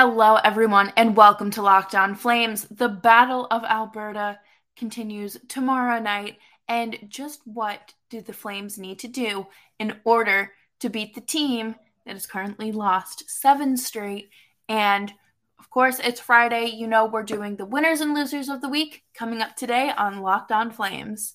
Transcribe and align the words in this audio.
Hello, 0.00 0.36
everyone, 0.36 0.92
and 0.96 1.16
welcome 1.16 1.50
to 1.50 1.60
Locked 1.60 1.92
On 1.92 2.14
Flames. 2.14 2.68
The 2.70 2.88
Battle 2.88 3.48
of 3.50 3.64
Alberta 3.64 4.38
continues 4.76 5.36
tomorrow 5.48 5.98
night. 5.98 6.38
And 6.68 6.96
just 7.08 7.40
what 7.44 7.94
do 8.08 8.20
the 8.20 8.32
Flames 8.32 8.78
need 8.78 9.00
to 9.00 9.08
do 9.08 9.48
in 9.80 9.96
order 10.04 10.52
to 10.78 10.88
beat 10.88 11.16
the 11.16 11.20
team 11.20 11.74
that 12.06 12.12
has 12.12 12.28
currently 12.28 12.70
lost 12.70 13.28
seven 13.28 13.76
straight? 13.76 14.30
And 14.68 15.12
of 15.58 15.68
course, 15.68 15.98
it's 15.98 16.20
Friday. 16.20 16.66
You 16.66 16.86
know, 16.86 17.06
we're 17.06 17.24
doing 17.24 17.56
the 17.56 17.66
winners 17.66 18.00
and 18.00 18.14
losers 18.14 18.48
of 18.48 18.60
the 18.60 18.68
week 18.68 19.02
coming 19.14 19.42
up 19.42 19.56
today 19.56 19.90
on 19.98 20.20
Locked 20.20 20.52
On 20.52 20.70
Flames. 20.70 21.34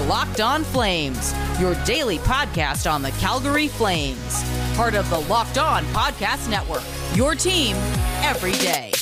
Locked 0.00 0.40
On 0.40 0.64
Flames, 0.64 1.34
your 1.60 1.74
daily 1.84 2.18
podcast 2.18 2.90
on 2.90 3.02
the 3.02 3.10
Calgary 3.12 3.68
Flames. 3.68 4.44
Part 4.76 4.94
of 4.94 5.08
the 5.10 5.18
Locked 5.20 5.58
On 5.58 5.84
Podcast 5.86 6.48
Network, 6.50 6.82
your 7.16 7.34
team 7.34 7.76
every 8.22 8.52
day. 8.52 8.92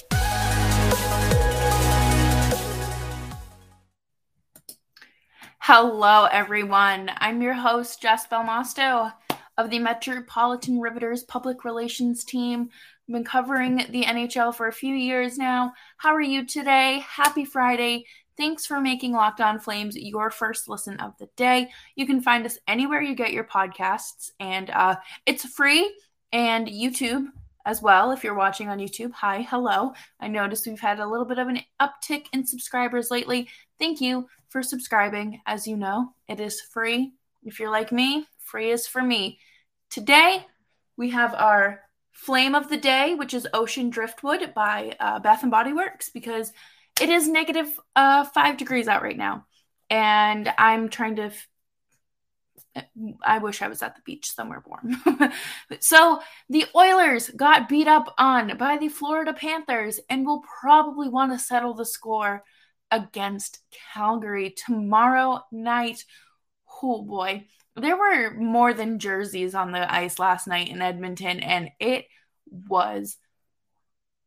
Hello, 5.61 6.25
everyone. 6.25 7.11
I'm 7.19 7.41
your 7.41 7.55
host, 7.55 8.03
Jess 8.03 8.27
Belmosto 8.27 9.13
of 9.57 9.71
the 9.71 9.79
Metropolitan 9.79 10.81
Riveters 10.81 11.23
Public 11.23 11.65
Relations 11.65 12.25
Team. 12.25 12.69
I've 13.09 13.13
been 13.13 13.25
covering 13.25 13.77
the 13.91 14.05
NHL 14.05 14.55
for 14.55 14.67
a 14.67 14.73
few 14.73 14.95
years 14.95 15.39
now. 15.39 15.73
How 15.99 16.15
are 16.15 16.21
you 16.21 16.47
today? 16.47 17.05
Happy 17.07 17.45
Friday. 17.45 18.07
Thanks 18.43 18.67
for 18.67 18.81
making 18.81 19.13
Locked 19.13 19.41
On 19.41 19.61
Flames 19.61 19.95
your 19.95 20.29
first 20.29 20.69
listen 20.69 20.97
of 20.99 21.17
the 21.19 21.29
day. 21.37 21.71
You 21.95 22.07
can 22.09 22.21
find 22.21 22.45
us 22.45 22.59
anywhere 22.67 23.01
you 23.01 23.15
get 23.15 23.33
your 23.33 23.45
podcasts, 23.45 24.33
and 24.41 24.69
uh, 24.71 24.97
it's 25.27 25.45
free 25.45 25.95
and 26.33 26.67
YouTube 26.67 27.29
as 27.65 27.81
well. 27.81 28.11
If 28.11 28.25
you're 28.25 28.35
watching 28.35 28.69
on 28.69 28.81
YouTube, 28.81 29.13
hi, 29.13 29.43
hello. 29.43 29.93
I 30.19 30.27
noticed 30.27 30.67
we've 30.67 30.81
had 30.81 30.99
a 30.99 31.07
little 31.07 31.25
bit 31.25 31.39
of 31.39 31.47
an 31.47 31.61
uptick 31.81 32.27
in 32.33 32.45
subscribers 32.45 33.13
lately. 33.13 33.49
Thank 33.79 34.01
you 34.01 34.27
for 34.49 34.61
subscribing. 34.61 35.41
As 35.47 35.69
you 35.69 35.77
know, 35.77 36.13
it 36.27 36.41
is 36.41 36.61
free. 36.61 37.13
If 37.45 37.61
you're 37.61 37.71
like 37.71 37.93
me, 37.93 38.27
free 38.41 38.73
is 38.73 38.89
for 38.89 39.03
me. 39.03 39.39
Today, 39.89 40.45
we 40.97 41.11
have 41.11 41.33
our 41.35 41.83
flame 42.11 42.57
of 42.57 42.69
the 42.69 42.77
day, 42.77 43.15
which 43.15 43.35
is 43.35 43.47
Ocean 43.55 43.89
Driftwood 43.89 44.53
by 44.53 44.97
uh, 44.99 45.21
Bath 45.21 45.43
and 45.43 45.51
Body 45.53 45.73
Works, 45.73 46.11
because 46.11 46.53
it 47.01 47.09
is 47.09 47.29
negative 47.29 47.69
uh, 47.97 48.25
five 48.25 48.57
degrees 48.57 48.89
out 48.89 49.03
right 49.03 49.17
now, 49.17 49.47
and 49.91 50.53
I'm 50.59 50.89
trying 50.89 51.17
to. 51.17 51.25
F- 51.25 51.49
I 53.23 53.39
wish 53.39 53.61
I 53.61 53.69
was 53.69 53.83
at 53.83 53.97
the 53.97 54.03
beach 54.03 54.31
somewhere 54.33 54.63
warm. 54.67 55.33
so 55.81 56.21
the 56.49 56.65
Oilers 56.75 57.29
got 57.31 57.69
beat 57.69 57.87
up 57.87 58.15
on 58.17 58.57
by 58.57 58.79
the 58.79 58.89
Florida 58.89 59.35
Panthers 59.35 60.01
and 60.09 60.25
will 60.25 60.43
probably 60.61 61.09
want 61.09 61.33
to 61.33 61.39
settle 61.39 61.75
the 61.75 61.85
score 61.85 62.45
against 62.91 63.59
Calgary 63.93 64.55
tomorrow 64.57 65.41
night. 65.51 66.05
Oh 66.83 67.03
boy, 67.03 67.47
there 67.77 67.97
were 67.97 68.35
more 68.35 68.75
than 68.75 68.99
jerseys 68.99 69.55
on 69.55 69.73
the 69.73 69.93
ice 69.93 70.19
last 70.19 70.47
night 70.47 70.69
in 70.69 70.83
Edmonton, 70.83 71.41
and 71.41 71.71
it 71.81 72.07
was 72.51 73.17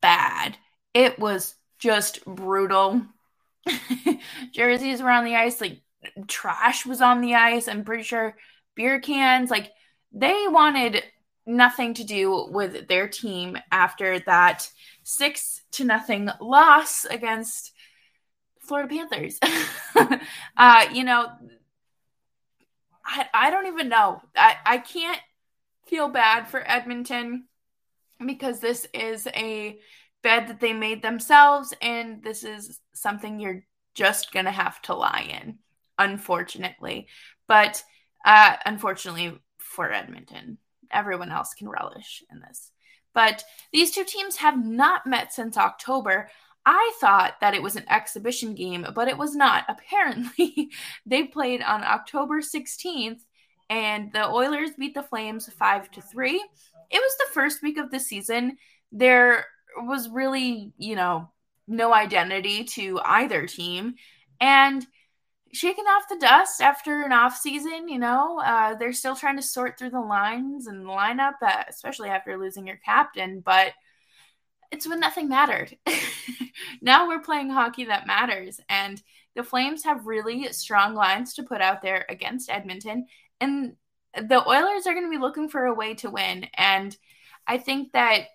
bad. 0.02 0.58
It 0.94 1.20
was 1.20 1.56
just 1.78 2.24
brutal. 2.26 3.02
Jerseys 4.52 5.02
were 5.02 5.10
on 5.10 5.26
the 5.26 5.36
ice, 5.36 5.60
like 5.60 5.82
trash 6.28 6.86
was 6.86 7.02
on 7.02 7.22
the 7.22 7.36
ice. 7.36 7.68
I'm 7.68 7.84
pretty 7.84 8.04
sure 8.04 8.36
beer 8.76 9.00
cans, 9.00 9.50
like 9.50 9.72
they 10.12 10.46
wanted 10.48 11.04
nothing 11.46 11.94
to 11.96 12.04
do 12.04 12.48
with 12.50 12.88
their 12.88 13.08
team 13.08 13.58
after 13.72 14.20
that 14.20 14.70
six 15.04 15.62
to 15.72 15.84
nothing 15.84 16.30
loss 16.42 17.06
against 17.06 17.72
Florida 18.60 18.90
Panthers. 18.90 19.40
uh, 20.58 20.86
you 20.92 21.04
know, 21.04 21.28
I, 23.06 23.28
I 23.34 23.50
don't 23.52 23.68
even 23.68 23.90
know. 23.90 24.22
I, 24.36 24.56
I 24.66 24.78
can't 24.80 25.20
feel 25.88 26.10
bad 26.10 26.48
for 26.48 26.64
Edmonton 26.68 27.46
because 28.26 28.60
this 28.60 28.88
is 28.94 29.28
a 29.28 29.80
bed 30.26 30.48
that 30.48 30.60
they 30.60 30.74
made 30.74 31.04
themselves, 31.04 31.72
and 31.84 32.24
this 32.24 32.44
is 32.44 32.80
something 32.94 33.40
you're 33.40 33.64
just 33.94 34.34
gonna 34.34 34.52
have 34.52 34.82
to 34.82 34.96
lie 34.96 35.30
in, 35.42 35.60
unfortunately. 36.00 37.08
But 37.48 37.84
uh, 38.26 38.56
unfortunately 38.66 39.40
for 39.60 39.94
Edmonton, 39.94 40.58
everyone 40.92 41.32
else 41.32 41.54
can 41.54 41.70
relish 41.70 42.24
in 42.32 42.40
this. 42.40 42.72
But 43.14 43.44
these 43.72 43.92
two 43.92 44.04
teams 44.04 44.38
have 44.38 44.66
not 44.66 45.06
met 45.06 45.32
since 45.32 45.58
October. 45.58 46.28
I 46.66 46.92
thought 47.00 47.36
that 47.40 47.54
it 47.54 47.62
was 47.62 47.76
an 47.76 47.86
exhibition 47.88 48.56
game, 48.56 48.84
but 48.96 49.08
it 49.08 49.20
was 49.20 49.36
not. 49.36 49.66
Apparently, 49.70 50.72
they 51.06 51.26
played 51.26 51.62
on 51.62 51.84
October 51.84 52.42
16th, 52.42 53.20
and 53.70 54.12
the 54.12 54.28
Oilers 54.28 54.72
beat 54.76 54.96
the 54.96 55.04
Flames 55.04 55.48
5 55.54 55.92
to 55.92 56.02
3. 56.02 56.32
It 56.32 57.00
was 57.00 57.18
the 57.20 57.32
first 57.32 57.62
week 57.62 57.78
of 57.78 57.92
the 57.92 58.00
season. 58.00 58.58
There 58.92 59.46
was 59.78 60.10
really, 60.10 60.74
you 60.78 60.96
know, 60.96 61.30
no 61.68 61.94
identity 61.94 62.64
to 62.64 63.00
either 63.04 63.48
team. 63.48 63.96
And 64.40 64.86
shaking 65.54 65.86
off 65.86 66.10
the 66.10 66.18
dust 66.18 66.62
after 66.62 67.04
an 67.04 67.14
off 67.14 67.38
season, 67.38 67.88
you 67.88 67.98
know, 67.98 68.40
uh, 68.40 68.76
they're 68.76 68.94
still 68.94 69.16
trying 69.16 69.38
to 69.38 69.42
sort 69.42 69.78
through 69.78 69.92
the 69.92 70.00
lines 70.00 70.68
and 70.68 70.86
lineup, 70.86 71.36
uh, 71.42 71.64
especially 71.70 72.10
after 72.10 72.38
losing 72.38 72.68
your 72.68 72.80
captain. 72.84 73.40
But 73.40 73.72
it's 74.72 74.88
when 74.88 75.00
nothing 75.00 75.30
mattered. 75.30 75.78
now 76.82 77.08
we're 77.08 77.20
playing 77.20 77.50
hockey 77.50 77.86
that 77.86 78.08
matters. 78.08 78.60
And 78.68 79.02
the 79.36 79.44
Flames 79.44 79.84
have 79.84 80.08
really 80.08 80.52
strong 80.54 80.94
lines 80.94 81.34
to 81.36 81.44
put 81.44 81.62
out 81.62 81.82
there 81.82 82.06
against 82.10 82.50
Edmonton. 82.50 83.08
And 83.40 83.76
the 84.14 84.48
Oilers 84.48 84.88
are 84.88 84.94
going 84.94 85.06
to 85.06 85.10
be 85.10 85.22
looking 85.22 85.50
for 85.50 85.66
a 85.66 85.74
way 85.74 85.94
to 85.96 86.10
win. 86.10 86.48
And 86.56 86.96
I 87.48 87.58
think 87.58 87.94
that 87.94 88.28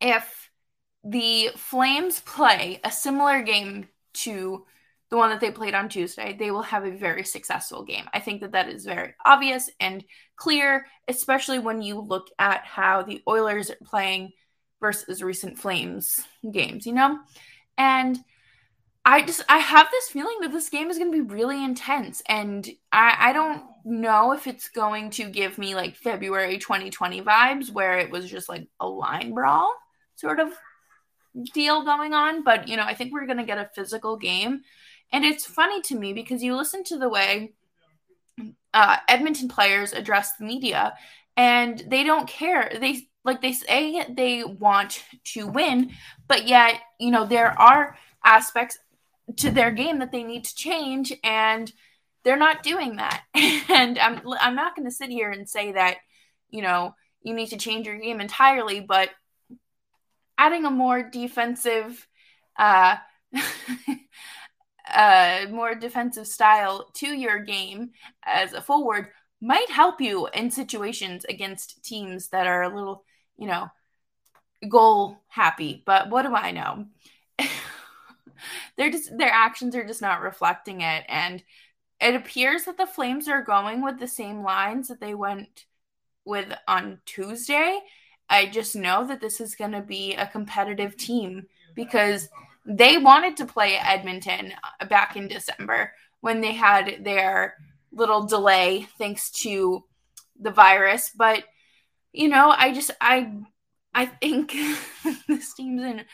if 0.00 0.50
the 1.04 1.50
Flames 1.56 2.20
play 2.20 2.80
a 2.84 2.90
similar 2.90 3.42
game 3.42 3.88
to 4.14 4.66
the 5.10 5.16
one 5.16 5.30
that 5.30 5.40
they 5.40 5.50
played 5.50 5.74
on 5.74 5.88
Tuesday, 5.88 6.36
they 6.38 6.50
will 6.50 6.62
have 6.62 6.84
a 6.84 6.90
very 6.90 7.24
successful 7.24 7.82
game. 7.82 8.04
I 8.12 8.20
think 8.20 8.42
that 8.42 8.52
that 8.52 8.68
is 8.68 8.84
very 8.84 9.14
obvious 9.24 9.70
and 9.80 10.04
clear, 10.36 10.86
especially 11.06 11.58
when 11.58 11.80
you 11.80 12.00
look 12.00 12.28
at 12.38 12.64
how 12.64 13.02
the 13.02 13.22
Oilers 13.26 13.70
are 13.70 13.78
playing 13.84 14.32
versus 14.80 15.22
recent 15.22 15.58
Flames 15.58 16.20
games, 16.50 16.86
you 16.86 16.92
know? 16.92 17.18
And 17.78 18.18
I 19.08 19.22
just 19.22 19.42
I 19.48 19.56
have 19.56 19.90
this 19.90 20.10
feeling 20.10 20.36
that 20.42 20.52
this 20.52 20.68
game 20.68 20.90
is 20.90 20.98
going 20.98 21.10
to 21.10 21.24
be 21.24 21.34
really 21.34 21.64
intense, 21.64 22.22
and 22.28 22.68
I, 22.92 23.16
I 23.18 23.32
don't 23.32 23.62
know 23.82 24.32
if 24.32 24.46
it's 24.46 24.68
going 24.68 25.08
to 25.12 25.30
give 25.30 25.56
me 25.56 25.74
like 25.74 25.96
February 25.96 26.58
2020 26.58 27.22
vibes, 27.22 27.72
where 27.72 27.98
it 27.98 28.10
was 28.10 28.30
just 28.30 28.50
like 28.50 28.68
a 28.78 28.86
line 28.86 29.32
brawl 29.32 29.74
sort 30.16 30.40
of 30.40 30.50
deal 31.54 31.86
going 31.86 32.12
on. 32.12 32.44
But 32.44 32.68
you 32.68 32.76
know, 32.76 32.82
I 32.82 32.92
think 32.92 33.14
we're 33.14 33.24
going 33.24 33.38
to 33.38 33.44
get 33.44 33.56
a 33.56 33.70
physical 33.74 34.18
game, 34.18 34.60
and 35.10 35.24
it's 35.24 35.46
funny 35.46 35.80
to 35.84 35.98
me 35.98 36.12
because 36.12 36.42
you 36.42 36.54
listen 36.54 36.84
to 36.84 36.98
the 36.98 37.08
way 37.08 37.54
uh, 38.74 38.98
Edmonton 39.08 39.48
players 39.48 39.94
address 39.94 40.36
the 40.36 40.44
media, 40.44 40.92
and 41.34 41.82
they 41.88 42.04
don't 42.04 42.28
care. 42.28 42.76
They 42.78 43.08
like 43.24 43.40
they 43.40 43.54
say 43.54 44.04
they 44.14 44.44
want 44.44 45.02
to 45.32 45.46
win, 45.46 45.92
but 46.26 46.46
yet 46.46 46.74
you 47.00 47.10
know 47.10 47.24
there 47.24 47.58
are 47.58 47.96
aspects 48.22 48.78
to 49.36 49.50
their 49.50 49.70
game 49.70 49.98
that 49.98 50.12
they 50.12 50.24
need 50.24 50.44
to 50.44 50.54
change 50.54 51.12
and 51.22 51.72
they're 52.24 52.36
not 52.36 52.62
doing 52.62 52.96
that. 52.96 53.22
And 53.70 53.98
i'm 53.98 54.22
i'm 54.40 54.56
not 54.56 54.74
going 54.74 54.86
to 54.86 54.94
sit 54.94 55.10
here 55.10 55.30
and 55.30 55.48
say 55.48 55.72
that 55.72 55.98
you 56.50 56.62
know 56.62 56.94
you 57.22 57.34
need 57.34 57.50
to 57.50 57.58
change 57.58 57.86
your 57.86 57.98
game 57.98 58.20
entirely 58.20 58.80
but 58.80 59.10
adding 60.38 60.64
a 60.64 60.70
more 60.70 61.02
defensive 61.02 62.06
uh 62.58 62.96
uh 64.94 65.46
more 65.50 65.74
defensive 65.74 66.26
style 66.26 66.90
to 66.94 67.08
your 67.08 67.40
game 67.40 67.90
as 68.24 68.54
a 68.54 68.62
forward 68.62 69.08
might 69.40 69.70
help 69.70 70.00
you 70.00 70.28
in 70.28 70.50
situations 70.50 71.24
against 71.28 71.84
teams 71.84 72.28
that 72.28 72.46
are 72.46 72.62
a 72.62 72.74
little 72.74 73.04
you 73.36 73.46
know 73.46 73.68
goal 74.68 75.18
happy 75.28 75.82
but 75.84 76.08
what 76.08 76.22
do 76.22 76.34
i 76.34 76.50
know 76.50 76.86
they're 78.76 78.90
just 78.90 79.16
their 79.16 79.30
actions 79.30 79.74
are 79.74 79.86
just 79.86 80.02
not 80.02 80.20
reflecting 80.22 80.80
it. 80.82 81.04
And 81.08 81.42
it 82.00 82.14
appears 82.14 82.64
that 82.64 82.76
the 82.78 82.86
flames 82.86 83.28
are 83.28 83.42
going 83.42 83.82
with 83.82 83.98
the 83.98 84.08
same 84.08 84.42
lines 84.42 84.88
that 84.88 85.00
they 85.00 85.14
went 85.14 85.66
with 86.24 86.52
on 86.66 87.00
tuesday. 87.06 87.80
I 88.28 88.46
just 88.46 88.76
know 88.76 89.06
that 89.06 89.20
this 89.20 89.40
is 89.40 89.54
going 89.54 89.72
to 89.72 89.80
be 89.82 90.14
a 90.14 90.26
competitive 90.26 90.96
team 90.96 91.46
because 91.74 92.28
They 92.66 92.98
wanted 92.98 93.38
to 93.38 93.46
play 93.46 93.76
Edmonton 93.78 94.52
uh, 94.80 94.84
back 94.86 95.16
in 95.16 95.26
December 95.28 95.92
when 96.20 96.40
they 96.42 96.52
had 96.52 97.02
their 97.04 97.56
little 97.92 98.26
delay 98.26 98.86
thanks 98.98 99.30
to 99.44 99.84
the 100.38 100.50
virus, 100.50 101.10
but 101.16 101.44
you 102.12 102.28
know, 102.28 102.50
I 102.50 102.72
just 102.72 102.90
I 103.00 103.32
I 103.94 104.06
think 104.06 104.54
this 105.28 105.54
team's 105.54 105.82
in 105.82 106.04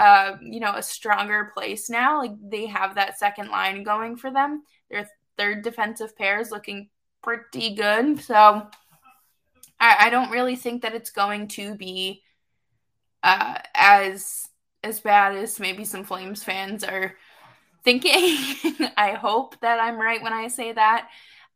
uh, 0.00 0.38
you 0.40 0.60
know, 0.60 0.72
a 0.74 0.82
stronger 0.82 1.50
place 1.52 1.90
now. 1.90 2.18
Like 2.22 2.32
they 2.42 2.64
have 2.64 2.94
that 2.94 3.18
second 3.18 3.50
line 3.50 3.82
going 3.82 4.16
for 4.16 4.30
them. 4.30 4.62
Their 4.90 5.06
third 5.36 5.62
defensive 5.62 6.16
pair 6.16 6.40
is 6.40 6.50
looking 6.50 6.88
pretty 7.22 7.74
good. 7.74 8.18
So 8.22 8.66
I, 9.78 9.96
I 10.06 10.10
don't 10.10 10.30
really 10.30 10.56
think 10.56 10.80
that 10.82 10.94
it's 10.94 11.10
going 11.10 11.48
to 11.48 11.74
be 11.74 12.22
uh, 13.22 13.56
as 13.74 14.48
as 14.82 15.00
bad 15.00 15.36
as 15.36 15.60
maybe 15.60 15.84
some 15.84 16.04
Flames 16.04 16.42
fans 16.42 16.82
are 16.82 17.14
thinking. 17.84 18.38
I 18.96 19.18
hope 19.20 19.60
that 19.60 19.80
I'm 19.80 20.00
right 20.00 20.22
when 20.22 20.32
I 20.32 20.48
say 20.48 20.72
that. 20.72 21.10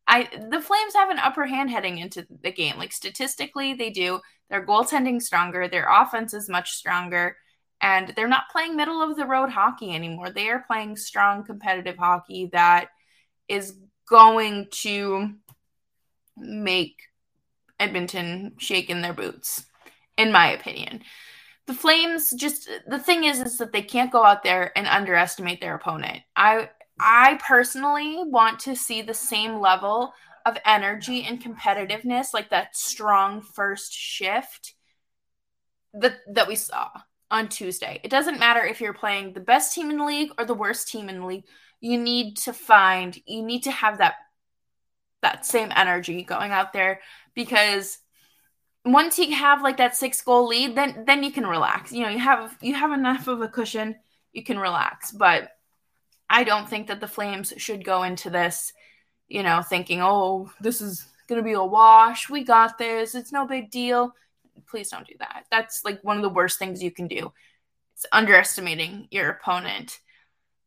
I 0.06 0.28
the 0.50 0.60
Flames 0.60 0.92
have 0.94 1.08
an 1.08 1.18
upper 1.18 1.46
hand 1.46 1.70
heading 1.70 1.96
into 1.96 2.26
the 2.42 2.52
game. 2.52 2.76
Like 2.76 2.92
statistically, 2.92 3.72
they 3.72 3.88
do. 3.88 4.20
Their 4.50 4.66
goaltending 4.66 5.22
stronger, 5.22 5.66
their 5.66 5.88
offense 5.90 6.34
is 6.34 6.50
much 6.50 6.72
stronger, 6.72 7.38
and 7.84 8.12
they're 8.16 8.26
not 8.26 8.48
playing 8.50 8.74
middle 8.74 9.02
of 9.02 9.14
the 9.16 9.26
road 9.26 9.50
hockey 9.50 9.94
anymore. 9.94 10.30
They 10.30 10.48
are 10.48 10.64
playing 10.66 10.96
strong 10.96 11.44
competitive 11.44 11.98
hockey 11.98 12.48
that 12.52 12.88
is 13.46 13.76
going 14.08 14.68
to 14.70 15.34
make 16.36 16.96
Edmonton 17.78 18.54
shake 18.58 18.88
in 18.88 19.02
their 19.02 19.12
boots, 19.12 19.66
in 20.16 20.32
my 20.32 20.50
opinion 20.52 21.02
the 21.66 21.74
Flames 21.74 22.30
just 22.30 22.68
the 22.86 22.98
thing 22.98 23.24
is 23.24 23.40
is 23.40 23.56
that 23.58 23.72
they 23.72 23.82
can't 23.82 24.12
go 24.12 24.24
out 24.24 24.42
there 24.42 24.76
and 24.76 24.86
underestimate 24.86 25.60
their 25.60 25.74
opponent. 25.74 26.20
I 26.36 26.70
I 27.00 27.40
personally 27.46 28.18
want 28.22 28.60
to 28.60 28.76
see 28.76 29.02
the 29.02 29.14
same 29.14 29.60
level 29.60 30.12
of 30.46 30.58
energy 30.64 31.24
and 31.24 31.42
competitiveness, 31.42 32.34
like 32.34 32.50
that 32.50 32.76
strong 32.76 33.40
first 33.40 33.92
shift 33.92 34.74
that 35.94 36.18
that 36.34 36.48
we 36.48 36.56
saw 36.56 36.90
on 37.30 37.48
Tuesday. 37.48 38.00
It 38.02 38.10
doesn't 38.10 38.38
matter 38.38 38.64
if 38.64 38.80
you're 38.80 38.94
playing 38.94 39.32
the 39.32 39.40
best 39.40 39.74
team 39.74 39.90
in 39.90 39.98
the 39.98 40.04
league 40.04 40.30
or 40.38 40.44
the 40.44 40.54
worst 40.54 40.88
team 40.88 41.08
in 41.08 41.20
the 41.20 41.26
league. 41.26 41.44
You 41.80 41.98
need 41.98 42.36
to 42.38 42.52
find 42.52 43.18
you 43.26 43.42
need 43.42 43.64
to 43.64 43.70
have 43.70 43.98
that 43.98 44.14
that 45.22 45.46
same 45.46 45.72
energy 45.74 46.22
going 46.22 46.52
out 46.52 46.72
there 46.72 47.00
because 47.34 47.98
once 48.84 49.18
you 49.18 49.34
have 49.34 49.62
like 49.62 49.78
that 49.78 49.96
six 49.96 50.20
goal 50.20 50.46
lead, 50.46 50.76
then 50.76 51.04
then 51.06 51.22
you 51.22 51.32
can 51.32 51.46
relax. 51.46 51.92
You 51.92 52.02
know, 52.02 52.10
you 52.10 52.18
have 52.18 52.56
you 52.60 52.74
have 52.74 52.92
enough 52.92 53.26
of 53.28 53.40
a 53.40 53.48
cushion, 53.48 53.96
you 54.32 54.44
can 54.44 54.58
relax. 54.58 55.10
But 55.12 55.50
I 56.28 56.44
don't 56.44 56.68
think 56.68 56.88
that 56.88 57.00
the 57.00 57.08
Flames 57.08 57.52
should 57.56 57.84
go 57.84 58.02
into 58.02 58.30
this, 58.30 58.72
you 59.28 59.42
know, 59.42 59.62
thinking, 59.62 60.02
"Oh, 60.02 60.50
this 60.60 60.80
is 60.80 61.06
going 61.28 61.40
to 61.40 61.44
be 61.44 61.54
a 61.54 61.64
wash. 61.64 62.28
We 62.28 62.44
got 62.44 62.78
this. 62.78 63.14
It's 63.14 63.32
no 63.32 63.46
big 63.46 63.70
deal." 63.70 64.14
Please 64.68 64.88
don't 64.88 65.06
do 65.06 65.14
that. 65.18 65.44
That's 65.50 65.84
like 65.84 66.02
one 66.02 66.16
of 66.16 66.22
the 66.22 66.28
worst 66.28 66.58
things 66.58 66.82
you 66.82 66.90
can 66.90 67.08
do. 67.08 67.32
It's 67.94 68.06
underestimating 68.12 69.08
your 69.10 69.30
opponent. 69.30 70.00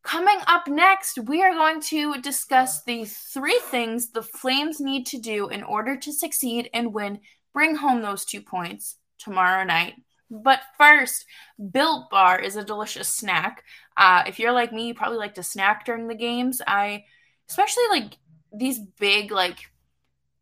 Coming 0.03 0.39
up 0.47 0.67
next, 0.67 1.19
we 1.19 1.43
are 1.43 1.51
going 1.53 1.81
to 1.81 2.21
discuss 2.21 2.83
the 2.83 3.03
three 3.05 3.59
things 3.65 4.11
the 4.11 4.23
Flames 4.23 4.79
need 4.79 5.05
to 5.07 5.17
do 5.17 5.49
in 5.49 5.63
order 5.63 5.97
to 5.97 6.13
succeed 6.13 6.69
and 6.73 6.93
win 6.93 7.19
bring 7.53 7.75
home 7.75 8.01
those 8.01 8.23
two 8.23 8.41
points 8.41 8.95
tomorrow 9.17 9.63
night. 9.63 9.95
But 10.29 10.61
first, 10.77 11.25
Built 11.71 12.09
Bar 12.09 12.39
is 12.39 12.55
a 12.55 12.63
delicious 12.63 13.09
snack. 13.09 13.63
Uh, 13.97 14.23
if 14.27 14.39
you're 14.39 14.51
like 14.51 14.71
me, 14.71 14.87
you 14.87 14.93
probably 14.93 15.17
like 15.17 15.35
to 15.35 15.43
snack 15.43 15.85
during 15.85 16.07
the 16.07 16.15
games. 16.15 16.61
I, 16.65 17.05
especially 17.49 17.83
like 17.89 18.17
these 18.53 18.79
big 18.79 19.31
like 19.31 19.59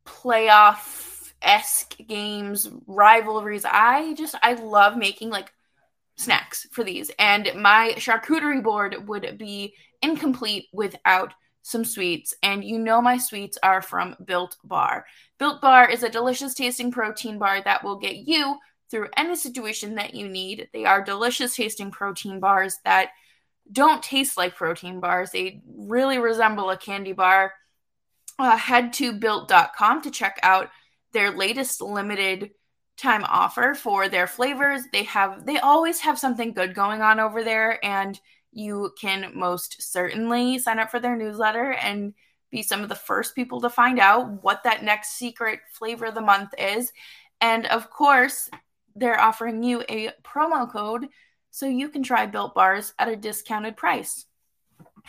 playoff 0.06 1.15
esque 1.46 1.96
games, 2.08 2.70
rivalries. 2.88 3.66
I 3.66 4.14
just 4.16 4.36
I 4.42 4.54
love 4.54 4.98
making 4.98 5.30
like 5.30 5.52
snacks 6.18 6.68
for 6.72 6.84
these, 6.84 7.12
and 7.20 7.52
my 7.56 7.94
charcuterie 7.98 8.64
board 8.64 9.08
would 9.08 9.38
be 9.38 9.76
incomplete 10.02 10.66
without 10.74 11.34
some 11.62 11.86
sweets, 11.86 12.36
and 12.44 12.64
you 12.64 12.78
know 12.78 13.02
my 13.02 13.18
sweets 13.18 13.58
are 13.64 13.82
from 13.82 14.16
Built 14.24 14.58
Bar. 14.64 15.06
Built 15.40 15.62
Bar 15.62 15.90
is 15.90 16.04
a 16.04 16.10
delicious 16.10 16.54
tasting 16.54 16.92
protein 16.92 17.40
bar 17.40 17.62
that 17.64 17.84
will 17.84 17.98
get 17.98 18.18
you 18.18 18.58
through 18.92 19.10
any 19.18 19.36
situation 19.36 19.96
that 19.96 20.14
you 20.14 20.28
need. 20.28 20.70
They 20.74 20.86
are 20.86 21.04
delicious 21.04 21.56
tasting 21.56 21.90
protein 21.92 22.40
bars 22.40 22.78
that 22.86 23.10
don't 23.72 24.04
taste 24.04 24.38
like 24.38 24.56
protein 24.56 25.00
bars, 25.00 25.32
they 25.32 25.62
really 25.76 26.18
resemble 26.20 26.70
a 26.70 26.78
candy 26.78 27.14
bar. 27.14 27.54
Uh, 28.38 28.58
head 28.58 28.92
to 28.92 29.14
built.com 29.14 30.02
to 30.02 30.12
check 30.12 30.38
out 30.44 30.70
their 31.16 31.32
latest 31.32 31.82
limited 31.82 32.52
time 32.98 33.24
offer 33.24 33.74
for 33.74 34.10
their 34.10 34.28
flavors. 34.28 34.82
They 34.92 35.04
have 35.04 35.46
they 35.46 35.58
always 35.58 36.02
have 36.02 36.20
something 36.20 36.54
good 36.54 36.76
going 36.76 37.02
on 37.02 37.22
over 37.22 37.42
there 37.44 37.84
and 37.84 38.20
you 38.52 38.92
can 39.00 39.32
most 39.34 39.82
certainly 39.82 40.60
sign 40.60 40.78
up 40.78 40.92
for 40.92 41.00
their 41.00 41.16
newsletter 41.16 41.72
and 41.72 42.14
be 42.52 42.62
some 42.62 42.82
of 42.82 42.90
the 42.90 42.96
first 42.96 43.34
people 43.34 43.62
to 43.62 43.70
find 43.70 43.98
out 43.98 44.44
what 44.44 44.64
that 44.64 44.84
next 44.84 45.18
secret 45.18 45.62
flavor 45.72 46.06
of 46.06 46.16
the 46.16 46.22
month 46.22 46.54
is. 46.58 46.92
And 47.40 47.66
of 47.66 47.90
course, 47.90 48.50
they're 48.96 49.20
offering 49.20 49.64
you 49.64 49.84
a 49.90 50.12
promo 50.24 50.70
code 50.70 51.08
so 51.50 51.66
you 51.66 51.88
can 51.88 52.04
try 52.04 52.26
Built 52.26 52.54
Bars 52.54 52.94
at 53.00 53.08
a 53.08 53.16
discounted 53.16 53.78
price. 53.78 54.26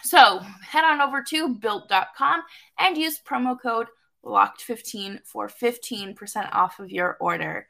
So 0.02 0.38
head 0.38 0.84
on 0.84 1.00
over 1.00 1.22
to 1.22 1.54
built.com 1.56 2.42
and 2.78 2.96
use 2.96 3.20
promo 3.28 3.60
code 3.60 3.86
LOCKED15 4.26 5.24
for 5.24 5.48
15% 5.48 6.48
off 6.52 6.78
of 6.78 6.90
your 6.90 7.16
order. 7.20 7.68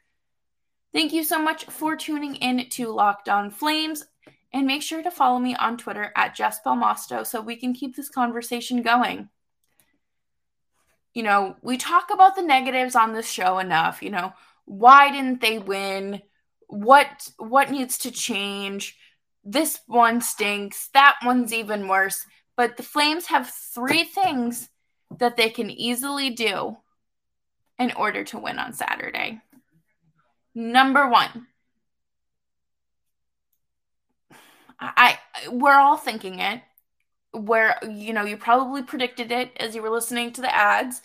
Thank 0.93 1.13
you 1.13 1.23
so 1.23 1.39
much 1.39 1.65
for 1.65 1.95
tuning 1.95 2.35
in 2.35 2.67
to 2.69 2.91
Locked 2.91 3.29
On 3.29 3.51
Flames. 3.51 4.05
And 4.53 4.65
make 4.65 4.81
sure 4.81 5.03
to 5.03 5.11
follow 5.11 5.39
me 5.39 5.55
on 5.55 5.77
Twitter 5.77 6.11
at 6.15 6.33
Jess 6.33 6.59
Belmosto 6.65 7.27
so 7.27 7.41
we 7.41 7.57
can 7.57 7.73
keep 7.73 7.95
this 7.95 8.09
conversation 8.09 8.81
going. 8.81 9.29
You 11.13 11.23
know, 11.23 11.57
we 11.61 11.77
talk 11.77 12.09
about 12.11 12.35
the 12.35 12.41
negatives 12.41 12.95
on 12.95 13.13
this 13.13 13.29
show 13.29 13.59
enough. 13.59 14.01
You 14.01 14.09
know, 14.09 14.33
why 14.65 15.11
didn't 15.11 15.41
they 15.41 15.59
win? 15.59 16.21
What 16.67 17.29
what 17.37 17.71
needs 17.71 17.97
to 17.99 18.11
change? 18.11 18.97
This 19.43 19.79
one 19.85 20.21
stinks. 20.21 20.89
That 20.93 21.17
one's 21.25 21.53
even 21.53 21.87
worse. 21.87 22.25
But 22.55 22.77
the 22.77 22.83
Flames 22.83 23.27
have 23.27 23.49
three 23.49 24.05
things 24.05 24.69
that 25.17 25.37
they 25.37 25.49
can 25.49 25.69
easily 25.69 26.29
do 26.29 26.77
in 27.79 27.91
order 27.93 28.23
to 28.25 28.39
win 28.39 28.59
on 28.59 28.73
Saturday. 28.73 29.41
Number 30.55 31.07
one, 31.07 31.47
I 34.79 35.19
we're 35.49 35.77
all 35.77 35.97
thinking 35.97 36.39
it. 36.39 36.61
Where 37.31 37.77
you 37.87 38.13
know 38.13 38.23
you 38.23 38.37
probably 38.37 38.81
predicted 38.81 39.31
it 39.31 39.51
as 39.57 39.75
you 39.75 39.81
were 39.81 39.89
listening 39.89 40.31
to 40.33 40.41
the 40.41 40.53
ads. 40.53 41.01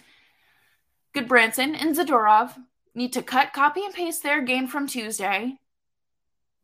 Gudbranson 1.14 1.76
and 1.78 1.94
Zadorov 1.94 2.56
need 2.94 3.12
to 3.12 3.22
cut, 3.22 3.52
copy, 3.52 3.84
and 3.84 3.92
paste 3.92 4.22
their 4.22 4.40
game 4.40 4.66
from 4.66 4.86
Tuesday. 4.86 5.58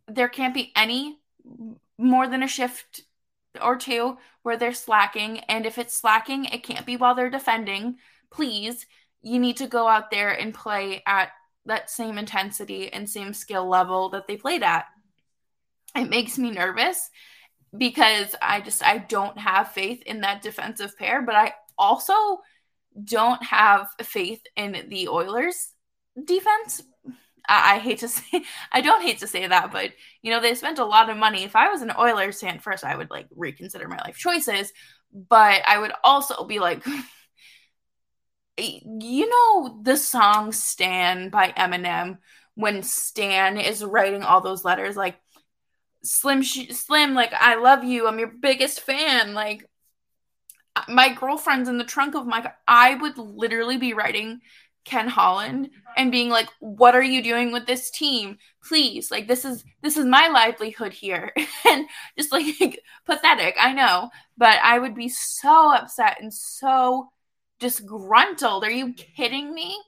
There 0.07 0.28
can't 0.28 0.54
be 0.54 0.73
any 0.75 1.18
more 1.99 2.26
than 2.26 2.42
a 2.42 2.49
shift 2.49 3.02
or 3.62 3.76
two 3.76 4.19
where 4.43 4.57
they're 4.57 4.73
slacking. 4.73 5.38
And 5.40 5.67
if 5.67 5.78
it's 5.78 5.95
slacking, 5.97 6.45
it 6.47 6.62
can't 6.62 6.87
be 6.87 6.97
while 6.97 7.14
they're 7.14 7.31
defending. 7.31 7.97
Please, 8.31 8.87
you 9.23 9.38
need 9.38 9.57
to 9.59 9.67
go 9.67 9.88
out 9.88 10.11
there 10.11 10.31
and 10.31 10.55
play 10.55 11.02
at 11.07 11.31
that 11.67 11.90
same 11.90 12.19
intensity 12.19 12.93
and 12.93 13.09
same 13.09 13.35
skill 13.35 13.69
level 13.69 14.11
that 14.11 14.26
they 14.26 14.37
played 14.37 14.62
at 14.62 14.87
it 15.95 16.09
makes 16.09 16.38
me 16.38 16.50
nervous 16.50 17.11
because 17.76 18.35
I 18.40 18.61
just 18.61 18.83
I 18.83 18.99
don't 18.99 19.38
have 19.38 19.73
faith 19.73 20.02
in 20.07 20.23
that 20.23 20.43
defensive 20.43 20.97
pair, 20.97 21.23
but 21.23 21.35
I 21.35 21.55
also 21.76 22.40
don't 23.02 23.43
have 23.43 23.88
faith 24.02 24.43
in 24.57 24.87
the 24.88 25.09
Oilers 25.09 25.73
defense. 26.25 26.83
I, 27.49 27.76
I, 27.76 27.78
hate 27.78 27.99
to 28.00 28.09
say 28.09 28.43
I 28.73 28.81
don't 28.81 29.02
hate 29.02 29.19
to 29.21 29.26
say 29.26 29.47
that, 29.47 29.73
but 29.73 29.93
you 30.23 30.31
know, 30.31 30.40
they 30.40 30.55
spent 30.55 30.78
a 30.78 30.85
lot 30.85 31.11
of 31.11 31.17
money. 31.17 31.45
If 31.45 31.57
I 31.57 31.69
was 31.69 31.83
an 31.83 31.93
Oilers 31.99 32.40
fan 32.40 32.59
first, 32.59 32.85
I 32.85 32.97
would 32.97 33.11
like 33.11 33.26
reconsider 33.35 33.88
my 33.88 33.99
life 33.99 34.17
choices, 34.19 34.73
but 35.12 35.62
I 35.67 35.78
would 35.78 35.93
also 36.05 36.45
be 36.45 36.59
like 36.59 36.85
you 38.59 39.28
know 39.28 39.81
the 39.83 39.97
song 39.97 40.52
Stan 40.52 41.31
by 41.31 41.52
Eminem 41.57 42.19
when 42.55 42.83
Stan 42.83 43.57
is 43.57 43.85
writing 43.85 44.23
all 44.23 44.40
those 44.40 44.64
letters 44.64 44.97
like 44.97 45.17
Slim, 46.02 46.43
Slim, 46.43 47.14
like 47.14 47.33
I 47.33 47.57
love 47.57 47.85
you. 47.85 48.07
I'm 48.07 48.19
your 48.19 48.33
biggest 48.40 48.81
fan. 48.81 49.35
Like 49.35 49.69
uh, 50.76 50.83
my 50.88 51.12
girlfriend's 51.12 51.69
in 51.69 51.78
the 51.78 51.85
trunk 51.85 52.14
of 52.14 52.26
my. 52.26 52.43
car. 52.43 52.57
I 52.67 52.95
would 52.95 53.19
literally 53.19 53.78
be 53.78 53.95
writing 53.95 54.40
Ken 54.88 55.07
Holland 55.07 55.68
and 55.99 56.11
being 56.11 56.30
like, 56.30 56.49
"What 56.61 56.95
are 56.95 57.02
you 57.02 57.23
doing 57.23 57.52
with 57.52 57.66
this 57.66 57.90
team? 57.90 58.38
Please, 58.66 59.11
like 59.11 59.28
this 59.28 59.45
is 59.45 59.62
this 59.83 59.99
is 59.99 60.07
my 60.07 60.28
livelihood 60.28 60.95
here." 60.95 61.33
and 61.68 61.87
just 62.16 62.33
like 62.33 62.80
pathetic, 63.07 63.54
I 63.61 63.75
know, 63.75 64.09
but 64.38 64.59
I 64.64 64.78
would 64.78 64.95
be 64.95 65.11
so 65.11 65.75
upset 65.75 66.18
and 66.23 66.33
so 66.33 67.11
disgruntled. 67.61 68.64
Are 68.64 68.71
you 68.71 68.95
kidding 68.95 69.52
me? 69.52 69.78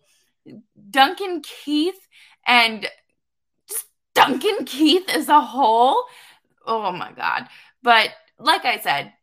Duncan 0.90 1.42
Keith 1.42 2.06
and 2.46 2.86
Duncan 4.14 4.66
Keith 4.66 5.08
as 5.08 5.28
a 5.28 5.40
whole. 5.40 6.04
Oh 6.66 6.92
my 6.92 7.12
god. 7.12 7.48
But 7.82 8.10
like 8.38 8.66
I 8.66 8.80
said, 8.80 9.14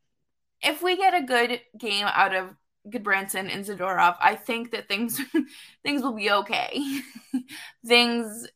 if 0.62 0.82
we 0.82 0.98
get 0.98 1.14
a 1.14 1.22
good 1.22 1.62
game 1.78 2.08
out 2.08 2.34
of 2.34 2.56
Gudbranson 2.90 3.54
and 3.54 3.66
Zadorov, 3.66 4.16
I 4.20 4.36
think 4.36 4.72
that 4.72 4.88
things 4.88 5.20
things 5.84 6.02
will 6.02 6.14
be 6.14 6.32
okay. 6.32 7.02
things 7.86 8.48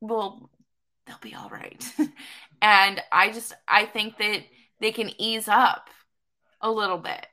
will 0.00 0.50
they'll 1.06 1.18
be 1.20 1.34
all 1.34 1.50
right. 1.50 1.84
and 2.62 3.02
I 3.12 3.30
just 3.32 3.54
I 3.68 3.86
think 3.86 4.18
that 4.18 4.42
they 4.80 4.92
can 4.92 5.10
ease 5.20 5.48
up 5.48 5.88
a 6.60 6.70
little 6.70 6.98
bit 6.98 7.26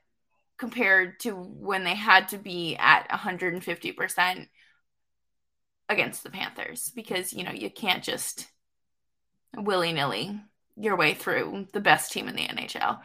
compared 0.58 1.18
to 1.20 1.32
when 1.32 1.84
they 1.84 1.94
had 1.94 2.28
to 2.28 2.38
be 2.38 2.76
at 2.76 3.08
150% 3.10 4.46
against 5.88 6.22
the 6.22 6.30
Panthers 6.30 6.92
because 6.94 7.32
you 7.32 7.44
know 7.44 7.50
you 7.50 7.70
can't 7.70 8.04
just 8.04 8.46
willy-nilly 9.56 10.40
your 10.76 10.96
way 10.96 11.14
through 11.14 11.68
the 11.72 11.80
best 11.80 12.12
team 12.12 12.28
in 12.28 12.36
the 12.36 12.46
NHL. 12.46 13.00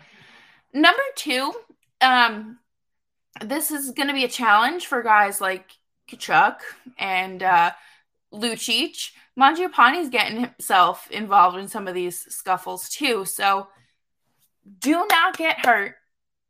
Number 0.74 1.02
2, 1.16 1.52
um 2.02 2.60
this 3.42 3.72
is 3.72 3.92
going 3.92 4.08
to 4.08 4.14
be 4.14 4.24
a 4.24 4.30
challenge 4.30 4.88
for 4.88 5.04
guys 5.04 5.40
like 5.40 5.72
Tkachuk 6.10 6.58
and 6.98 7.44
uh 7.44 7.72
Lucic. 8.34 9.12
Mangiapane's 9.40 10.10
getting 10.10 10.42
himself 10.42 11.10
involved 11.12 11.58
in 11.58 11.68
some 11.68 11.88
of 11.88 11.94
these 11.94 12.26
scuffles 12.34 12.90
too. 12.90 13.26
So 13.26 13.68
do 14.80 15.06
not 15.10 15.38
get 15.38 15.66
hurt 15.66 15.96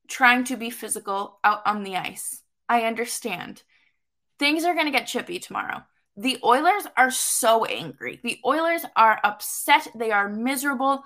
trying 0.08 0.46
to 0.46 0.56
be 0.56 0.70
physical 0.70 1.39
out 1.44 1.62
on 1.66 1.84
the 1.84 1.98
ice. 1.98 2.42
I 2.70 2.84
understand. 2.84 3.63
Things 4.39 4.63
are 4.63 4.74
going 4.74 4.86
to 4.86 4.92
get 4.92 5.08
chippy 5.08 5.39
tomorrow. 5.39 5.84
The 6.16 6.39
Oilers 6.44 6.88
are 6.96 7.12
so 7.12 7.66
angry. 7.66 8.20
The 8.24 8.39
Oilers 8.46 8.86
are 8.96 9.20
upset. 9.24 9.88
They 9.94 10.12
are 10.12 10.30
miserable. 10.30 11.04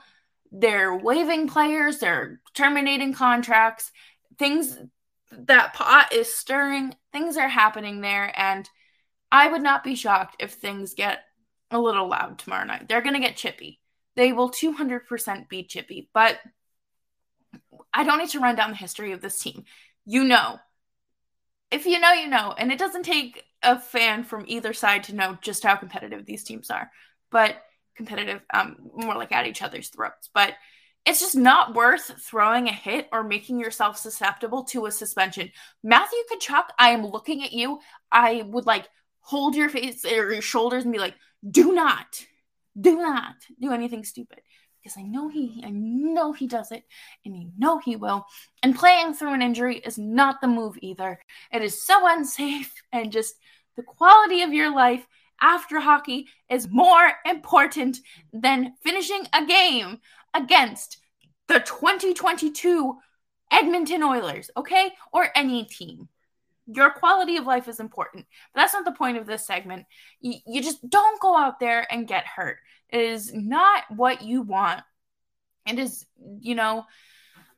They're 0.52 0.96
waiving 0.96 1.48
players, 1.48 2.00
they're 2.00 2.42
terminating 2.54 3.14
contracts. 3.14 3.92
Things 4.42 4.76
that 5.32 5.76
pot 5.76 6.12
is 6.12 6.34
stirring, 6.34 6.96
things 7.14 7.38
are 7.38 7.48
happening 7.48 8.02
there. 8.02 8.34
And 8.36 8.68
I 9.32 9.48
would 9.48 9.62
not 9.62 9.84
be 9.84 9.94
shocked 9.94 10.38
if 10.40 10.54
things 10.54 10.96
get 10.96 11.20
a 11.70 11.80
little 11.80 12.10
loud 12.10 12.40
tomorrow 12.40 12.66
night. 12.66 12.88
They're 12.88 13.04
going 13.04 13.14
to 13.14 13.20
get 13.20 13.38
chippy. 13.38 13.80
They 14.16 14.34
will 14.34 14.50
200% 14.50 15.48
be 15.48 15.64
chippy. 15.64 16.10
But 16.12 16.40
I 17.94 18.04
don't 18.04 18.18
need 18.18 18.30
to 18.30 18.40
run 18.40 18.56
down 18.56 18.72
the 18.72 18.78
history 18.78 19.12
of 19.12 19.22
this 19.22 19.38
team. 19.38 19.66
You 20.08 20.24
know. 20.24 20.58
If 21.70 21.86
you 21.86 22.00
know, 22.00 22.12
you 22.12 22.28
know. 22.28 22.56
And 22.58 22.72
it 22.72 22.80
doesn't 22.80 23.04
take 23.04 23.44
a 23.62 23.78
fan 23.78 24.24
from 24.24 24.46
either 24.48 24.74
side 24.74 25.04
to 25.04 25.16
know 25.16 25.38
just 25.44 25.62
how 25.62 25.76
competitive 25.76 26.26
these 26.26 26.44
teams 26.44 26.72
are. 26.72 26.90
But 27.30 27.58
competitive, 27.96 28.42
um, 28.52 28.90
more 28.96 29.16
like 29.16 29.32
at 29.34 29.46
each 29.46 29.62
other's 29.62 29.90
throats. 29.90 30.32
But 30.34 30.56
it's 31.06 31.20
just 31.20 31.36
not 31.36 31.74
worth 31.74 32.12
throwing 32.22 32.68
a 32.68 32.74
hit 32.74 33.08
or 33.12 33.24
making 33.24 33.60
yourself 33.60 33.98
susceptible 33.98 34.64
to 34.66 34.86
a 34.86 34.92
suspension. 34.92 35.52
Matthew 35.84 36.20
Tkachuk, 36.32 36.66
I 36.78 36.90
am 36.92 37.06
looking 37.06 37.44
at 37.44 37.54
you. 37.54 37.80
I 38.12 38.44
would 38.48 38.66
like 38.66 38.88
hold 39.22 39.56
your 39.56 39.70
face 39.70 40.06
or 40.06 40.32
your 40.32 40.42
shoulders 40.42 40.84
and 40.84 40.94
be 40.94 41.00
like, 41.00 41.16
do 41.50 41.74
not, 41.74 42.24
do 42.80 42.98
not 42.98 43.36
do 43.60 43.72
anything 43.72 44.04
stupid 44.04 44.42
because 44.82 44.98
I 44.98 45.04
know 45.04 45.28
he 45.30 45.62
I 45.66 45.70
know 45.70 46.34
he 46.34 46.48
does 46.48 46.72
it 46.72 46.84
and 47.26 47.36
you 47.36 47.52
know 47.58 47.80
he 47.80 47.96
will. 47.96 48.26
And 48.64 48.76
playing 48.76 49.14
through 49.14 49.34
an 49.34 49.42
injury 49.42 49.78
is 49.78 49.98
not 49.98 50.42
the 50.42 50.48
move 50.48 50.78
either. 50.82 51.20
It 51.52 51.62
is 51.62 51.84
so 51.84 52.08
unsafe 52.08 52.74
and 52.92 53.12
just 53.12 53.36
the 53.76 53.84
quality 53.84 54.42
of 54.42 54.54
your 54.54 54.74
life 54.74 55.06
after 55.42 55.80
hockey 55.80 56.28
is 56.50 56.70
more 56.70 57.14
important 57.26 57.98
than 58.32 58.74
finishing 58.84 59.24
a 59.34 59.46
game 59.46 60.00
against 60.34 60.98
the 61.48 61.60
2022 61.60 62.98
Edmonton 63.52 64.04
Oilers, 64.04 64.50
okay? 64.56 64.94
Or 65.12 65.28
any 65.36 65.66
team. 65.66 66.08
Your 66.68 66.92
quality 66.92 67.38
of 67.38 67.46
life 67.46 67.68
is 67.68 67.80
important. 67.80 68.26
But 68.54 68.62
that's 68.62 68.74
not 68.74 68.86
the 68.86 68.92
point 68.92 69.18
of 69.18 69.26
this 69.26 69.46
segment. 69.46 69.86
You, 70.22 70.36
you 70.48 70.62
just 70.62 70.88
don't 70.90 71.20
go 71.20 71.36
out 71.36 71.60
there 71.60 71.86
and 71.92 72.08
get 72.08 72.26
hurt. 72.26 72.60
It 72.90 73.02
is 73.02 73.34
not 73.34 73.84
what 73.90 74.22
you 74.22 74.42
want. 74.42 74.82
It 75.68 75.80
is, 75.80 76.06
you 76.40 76.56
know, 76.56 76.86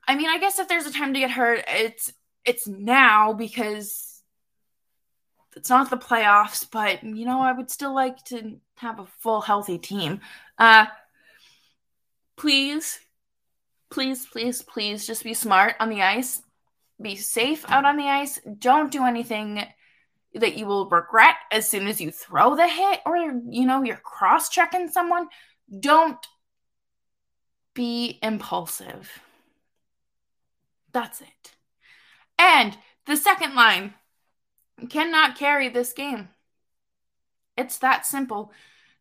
I 0.08 0.16
mean, 0.16 0.30
I 0.30 0.40
guess 0.40 0.60
if 0.60 0.68
there's 0.68 0.86
a 0.86 0.94
time 0.94 1.14
to 1.14 1.20
get 1.20 1.32
hurt, 1.32 1.64
it's 1.68 2.12
it's 2.46 2.68
now 2.68 3.34
because 3.34 4.22
it's 5.56 5.70
not 5.70 5.90
the 5.90 5.98
playoffs, 5.98 6.68
but 6.70 7.04
you 7.04 7.26
know, 7.26 7.40
I 7.40 7.54
would 7.54 7.72
still 7.72 7.94
like 7.94 8.24
to 8.26 8.60
have 8.78 9.00
a 9.00 9.06
full 9.20 9.42
healthy 9.42 9.78
team. 9.78 10.20
Uh 10.58 10.88
please, 12.36 13.00
please, 13.90 14.26
please, 14.26 14.62
please 14.62 15.06
just 15.06 15.24
be 15.24 15.34
smart 15.34 15.76
on 15.80 15.90
the 15.90 16.02
ice. 16.02 16.42
Be 17.02 17.16
safe 17.16 17.66
out 17.70 17.86
on 17.86 17.98
the 17.98 18.08
ice. 18.08 18.40
Don't 18.60 18.92
do 18.92 19.04
anything 19.04 19.64
that 20.36 20.58
you 20.58 20.66
will 20.66 20.90
regret 20.90 21.36
as 21.52 21.68
soon 21.68 21.88
as 21.88 22.02
you 22.02 22.12
throw 22.12 22.56
the 22.56 22.68
hit 22.68 23.02
or 23.06 23.18
you 23.18 23.66
know 23.66 23.84
you're 23.84 23.98
cross-checking 23.98 24.90
someone. 24.90 25.28
Don't 25.80 26.26
be 27.74 28.20
impulsive. 28.22 29.22
That's 30.92 31.22
it. 31.22 31.52
And 32.38 32.78
the 33.06 33.18
second 33.18 33.56
line 33.56 33.96
cannot 34.90 35.38
carry 35.38 35.70
this 35.70 35.94
game. 35.94 36.30
It's 37.58 37.78
that 37.80 38.06
simple. 38.06 38.52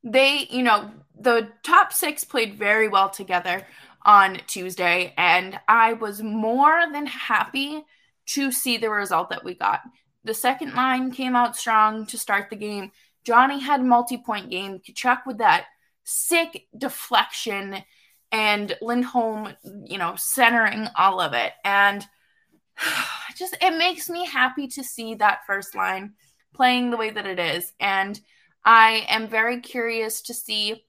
They, 0.05 0.47
you 0.51 0.63
know, 0.63 0.91
the 1.19 1.49
top 1.63 1.93
six 1.93 2.25
played 2.25 2.55
very 2.55 2.89
well 2.89 3.11
together 3.11 3.67
on 4.05 4.41
Tuesday, 4.47 5.15
and 5.17 5.59
I 5.69 5.93
was 5.93 6.23
more 6.23 6.85
than 6.93 7.07
happy 7.07 7.85
to 8.27 8.51
see 8.51 8.77
the 8.77 8.91
result 8.91 9.31
that 9.31 9.45
we 9.45 9.55
got. 9.55 9.81
The 10.25 10.35
second 10.35 10.75
line 10.75 11.11
came 11.11 11.37
out 11.37 11.57
strong 11.57 12.07
to 12.07 12.19
start 12.19 12.51
the 12.51 12.57
game. 12.57 12.93
Johnny 13.25 13.61
had 13.61 13.81
a 13.81 13.85
multi-point 13.85 14.51
game. 14.51 14.81
Tkachuk 14.81 15.27
with 15.27 15.39
that 15.39 15.67
sick 16.05 16.67
deflection 16.77 17.83
and 18.31 18.77
Lindholm, 18.81 19.55
you 19.85 19.99
know, 19.99 20.15
centering 20.17 20.89
all 20.97 21.21
of 21.21 21.35
it. 21.35 21.53
And 21.65 22.05
just 23.37 23.57
it 23.61 23.77
makes 23.77 24.09
me 24.09 24.27
happy 24.27 24.69
to 24.69 24.83
see 24.83 25.15
that 25.17 25.47
first 25.47 25.75
line 25.75 26.15
playing 26.55 26.91
the 26.91 26.97
way 26.97 27.11
that 27.11 27.27
it 27.27 27.39
is. 27.39 27.73
And 27.81 28.21
I 28.65 29.07
am 29.09 29.29
very 29.29 29.61
curious 29.61 30.23
to 30.23 30.35
see 30.35 30.85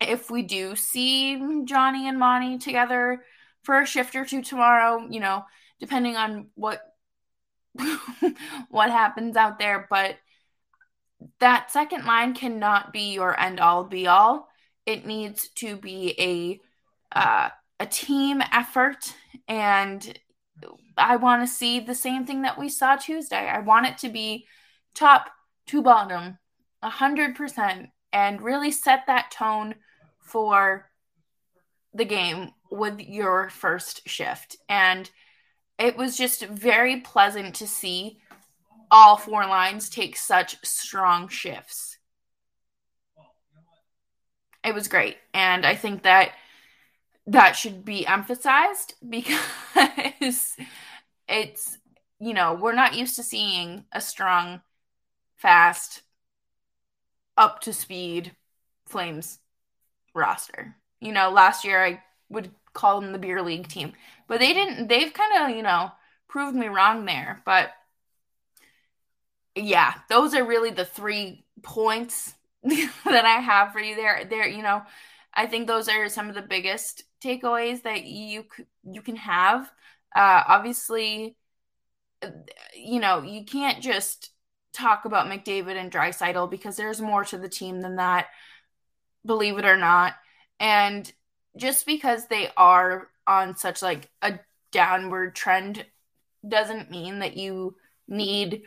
if 0.00 0.30
we 0.30 0.42
do 0.42 0.76
see 0.76 1.62
Johnny 1.64 2.08
and 2.08 2.18
Monty 2.18 2.58
together 2.58 3.24
for 3.62 3.80
a 3.80 3.86
shift 3.86 4.14
or 4.14 4.24
two 4.24 4.42
tomorrow, 4.42 5.06
you 5.10 5.20
know, 5.20 5.44
depending 5.78 6.16
on 6.16 6.48
what 6.54 6.80
what 8.70 8.90
happens 8.90 9.36
out 9.36 9.58
there, 9.58 9.86
but 9.90 10.16
that 11.38 11.70
second 11.70 12.06
line 12.06 12.34
cannot 12.34 12.92
be 12.92 13.12
your 13.12 13.38
end 13.38 13.60
all 13.60 13.84
be 13.84 14.06
all. 14.06 14.48
It 14.86 15.06
needs 15.06 15.48
to 15.56 15.76
be 15.76 16.14
a 16.18 16.60
uh, 17.18 17.50
a 17.78 17.86
team 17.86 18.42
effort 18.52 19.14
and 19.48 20.18
I 20.96 21.16
want 21.16 21.42
to 21.42 21.52
see 21.52 21.80
the 21.80 21.94
same 21.94 22.26
thing 22.26 22.42
that 22.42 22.58
we 22.58 22.68
saw 22.68 22.96
Tuesday. 22.96 23.48
I 23.48 23.60
want 23.60 23.86
it 23.86 23.98
to 23.98 24.08
be 24.10 24.46
top 24.94 25.30
to 25.68 25.82
bottom, 25.82 26.38
100%, 26.82 27.90
and 28.12 28.42
really 28.42 28.70
set 28.70 29.06
that 29.06 29.30
tone 29.30 29.74
for 30.20 30.90
the 31.92 32.04
game 32.04 32.50
with 32.70 33.00
your 33.00 33.48
first 33.50 34.08
shift. 34.08 34.56
And 34.68 35.10
it 35.78 35.96
was 35.96 36.16
just 36.16 36.44
very 36.46 37.00
pleasant 37.00 37.54
to 37.56 37.66
see 37.66 38.18
all 38.90 39.16
four 39.16 39.46
lines 39.46 39.88
take 39.88 40.16
such 40.16 40.56
strong 40.64 41.28
shifts. 41.28 41.98
It 44.64 44.74
was 44.74 44.88
great. 44.88 45.16
And 45.32 45.64
I 45.64 45.74
think 45.74 46.02
that 46.02 46.32
that 47.26 47.52
should 47.52 47.84
be 47.84 48.06
emphasized 48.06 48.94
because 49.08 50.56
it's 51.28 51.78
you 52.18 52.34
know 52.34 52.54
we're 52.54 52.74
not 52.74 52.96
used 52.96 53.16
to 53.16 53.22
seeing 53.22 53.84
a 53.92 54.00
strong 54.00 54.60
fast 55.36 56.02
up 57.36 57.60
to 57.60 57.72
speed 57.72 58.36
flames 58.86 59.38
roster 60.14 60.76
you 61.00 61.12
know 61.12 61.30
last 61.30 61.64
year 61.64 61.84
i 61.84 62.02
would 62.28 62.50
call 62.72 63.00
them 63.00 63.12
the 63.12 63.18
beer 63.18 63.42
league 63.42 63.68
team 63.68 63.92
but 64.28 64.40
they 64.40 64.52
didn't 64.52 64.88
they've 64.88 65.12
kind 65.12 65.50
of 65.50 65.56
you 65.56 65.62
know 65.62 65.90
proved 66.28 66.56
me 66.56 66.68
wrong 66.68 67.04
there 67.04 67.42
but 67.44 67.72
yeah, 69.54 69.94
those 70.08 70.34
are 70.34 70.44
really 70.44 70.70
the 70.70 70.84
three 70.84 71.44
points 71.62 72.34
that 72.62 73.24
I 73.24 73.40
have 73.40 73.72
for 73.72 73.80
you 73.80 73.96
there. 73.96 74.24
There, 74.28 74.46
you 74.46 74.62
know, 74.62 74.82
I 75.34 75.46
think 75.46 75.66
those 75.66 75.88
are 75.88 76.08
some 76.08 76.28
of 76.28 76.34
the 76.34 76.42
biggest 76.42 77.04
takeaways 77.22 77.82
that 77.82 78.04
you 78.04 78.44
you 78.84 79.02
can 79.02 79.16
have. 79.16 79.70
Uh, 80.14 80.42
obviously, 80.46 81.36
you 82.74 83.00
know, 83.00 83.22
you 83.22 83.44
can't 83.44 83.82
just 83.82 84.30
talk 84.72 85.04
about 85.04 85.26
McDavid 85.26 85.76
and 85.76 85.90
Draisaitl 85.90 86.50
because 86.50 86.76
there's 86.76 87.00
more 87.00 87.24
to 87.24 87.38
the 87.38 87.48
team 87.48 87.80
than 87.80 87.96
that, 87.96 88.26
believe 89.24 89.58
it 89.58 89.64
or 89.64 89.76
not. 89.76 90.14
And 90.58 91.10
just 91.56 91.86
because 91.86 92.26
they 92.26 92.48
are 92.56 93.08
on 93.26 93.56
such 93.56 93.82
like 93.82 94.08
a 94.22 94.38
downward 94.72 95.34
trend 95.34 95.84
doesn't 96.46 96.90
mean 96.90 97.20
that 97.20 97.36
you 97.36 97.76
need 98.08 98.62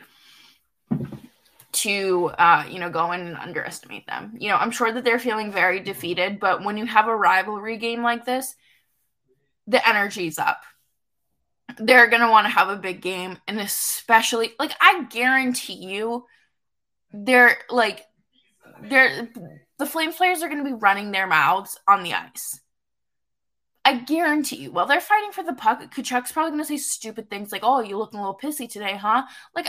to 1.72 2.30
uh, 2.38 2.64
you 2.68 2.78
know 2.78 2.88
go 2.90 3.12
in 3.12 3.20
and 3.20 3.36
underestimate 3.36 4.06
them. 4.06 4.34
You 4.38 4.48
know, 4.48 4.56
I'm 4.56 4.70
sure 4.70 4.92
that 4.92 5.04
they're 5.04 5.18
feeling 5.18 5.52
very 5.52 5.80
defeated, 5.80 6.40
but 6.40 6.64
when 6.64 6.76
you 6.76 6.86
have 6.86 7.08
a 7.08 7.16
rivalry 7.16 7.76
game 7.76 8.02
like 8.02 8.24
this, 8.24 8.54
the 9.66 9.86
energy's 9.86 10.38
up. 10.38 10.62
They're 11.78 12.08
gonna 12.08 12.30
want 12.30 12.46
to 12.46 12.52
have 12.52 12.68
a 12.68 12.76
big 12.76 13.00
game, 13.00 13.38
and 13.48 13.58
especially 13.58 14.52
like 14.58 14.72
I 14.80 15.04
guarantee 15.10 15.74
you, 15.74 16.26
they're 17.12 17.58
like 17.70 18.04
they're 18.82 19.28
the 19.78 19.86
Flames 19.86 20.16
players 20.16 20.42
are 20.42 20.48
gonna 20.48 20.64
be 20.64 20.72
running 20.72 21.10
their 21.10 21.26
mouths 21.26 21.78
on 21.88 22.02
the 22.02 22.14
ice. 22.14 22.60
I 23.84 23.98
guarantee 23.98 24.56
you, 24.56 24.72
while 24.72 24.86
they're 24.86 25.00
fighting 25.00 25.32
for 25.32 25.44
the 25.44 25.52
puck, 25.52 25.80
Tkachuk's 25.80 26.32
probably 26.32 26.52
going 26.52 26.62
to 26.62 26.68
say 26.68 26.78
stupid 26.78 27.28
things 27.28 27.52
like, 27.52 27.62
"Oh, 27.64 27.80
you 27.80 27.98
looking 27.98 28.18
a 28.18 28.22
little 28.22 28.38
pissy 28.38 28.68
today, 28.70 28.96
huh?" 28.96 29.24
Like, 29.54 29.66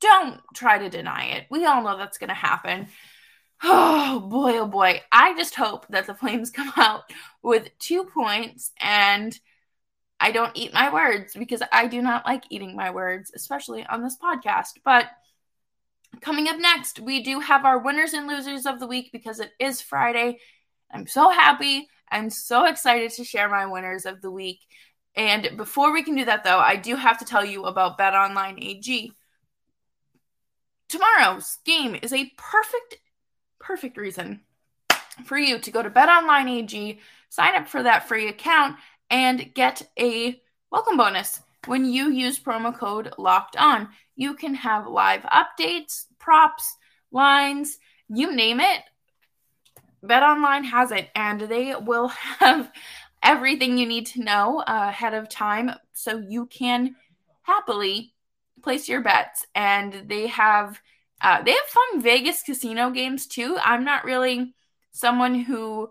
don't 0.00 0.40
try 0.54 0.78
to 0.78 0.88
deny 0.90 1.26
it. 1.26 1.46
We 1.50 1.64
all 1.64 1.82
know 1.82 1.96
that's 1.96 2.18
going 2.18 2.28
to 2.28 2.34
happen. 2.34 2.88
Oh 3.60 4.20
boy, 4.20 4.58
oh 4.58 4.66
boy! 4.68 5.02
I 5.10 5.34
just 5.36 5.56
hope 5.56 5.88
that 5.88 6.06
the 6.06 6.14
Flames 6.14 6.50
come 6.50 6.72
out 6.76 7.12
with 7.42 7.76
two 7.80 8.04
points, 8.04 8.70
and 8.80 9.36
I 10.20 10.32
don't 10.32 10.56
eat 10.56 10.74
my 10.74 10.92
words 10.92 11.34
because 11.34 11.62
I 11.72 11.86
do 11.86 12.02
not 12.02 12.26
like 12.26 12.44
eating 12.50 12.74
my 12.74 12.90
words, 12.90 13.30
especially 13.34 13.86
on 13.86 14.02
this 14.02 14.16
podcast. 14.16 14.78
But 14.84 15.06
coming 16.20 16.48
up 16.48 16.58
next, 16.58 16.98
we 16.98 17.22
do 17.22 17.40
have 17.40 17.64
our 17.64 17.78
winners 17.78 18.14
and 18.14 18.26
losers 18.26 18.66
of 18.66 18.80
the 18.80 18.86
week 18.86 19.10
because 19.12 19.38
it 19.40 19.52
is 19.60 19.80
Friday. 19.80 20.38
I'm 20.90 21.06
so 21.06 21.30
happy 21.30 21.88
I'm 22.10 22.30
so 22.30 22.64
excited 22.66 23.10
to 23.12 23.24
share 23.24 23.48
my 23.48 23.66
winners 23.66 24.06
of 24.06 24.20
the 24.20 24.30
week. 24.30 24.60
And 25.14 25.56
before 25.56 25.92
we 25.92 26.02
can 26.02 26.14
do 26.14 26.24
that, 26.26 26.44
though, 26.44 26.58
I 26.58 26.76
do 26.76 26.96
have 26.96 27.18
to 27.18 27.24
tell 27.24 27.44
you 27.44 27.64
about 27.64 27.98
Bet 27.98 28.14
Online 28.14 28.58
AG. 28.62 29.12
Tomorrow's 30.88 31.58
game 31.64 31.96
is 32.00 32.12
a 32.12 32.32
perfect, 32.36 32.98
perfect 33.58 33.96
reason 33.96 34.40
for 35.24 35.36
you 35.36 35.58
to 35.58 35.70
go 35.70 35.82
to 35.82 35.90
Bet 35.90 36.08
Online 36.08 36.48
AG, 36.48 37.00
sign 37.28 37.56
up 37.56 37.68
for 37.68 37.82
that 37.82 38.06
free 38.08 38.28
account, 38.28 38.76
and 39.10 39.52
get 39.54 39.82
a 39.98 40.40
welcome 40.70 40.96
bonus 40.96 41.40
when 41.66 41.84
you 41.84 42.10
use 42.10 42.38
promo 42.38 42.76
code 42.76 43.12
locked 43.18 43.56
on. 43.56 43.88
You 44.16 44.34
can 44.34 44.54
have 44.54 44.86
live 44.86 45.22
updates, 45.22 46.06
props, 46.18 46.76
lines, 47.10 47.78
you 48.08 48.34
name 48.34 48.60
it. 48.60 48.82
BetOnline 50.04 50.64
has 50.64 50.92
it, 50.92 51.08
and 51.14 51.40
they 51.40 51.74
will 51.74 52.08
have 52.38 52.70
everything 53.22 53.78
you 53.78 53.86
need 53.86 54.06
to 54.06 54.22
know 54.22 54.62
ahead 54.66 55.14
of 55.14 55.28
time 55.28 55.70
so 55.92 56.18
you 56.18 56.46
can 56.46 56.94
happily 57.42 58.14
place 58.62 58.88
your 58.88 59.00
bets. 59.00 59.46
And 59.54 60.04
they 60.06 60.28
have 60.28 60.80
uh, 61.20 61.42
they 61.42 61.50
have 61.50 61.66
fun 61.66 62.02
Vegas 62.02 62.42
casino 62.42 62.90
games 62.90 63.26
too. 63.26 63.58
I'm 63.62 63.84
not 63.84 64.04
really 64.04 64.54
someone 64.92 65.34
who 65.34 65.90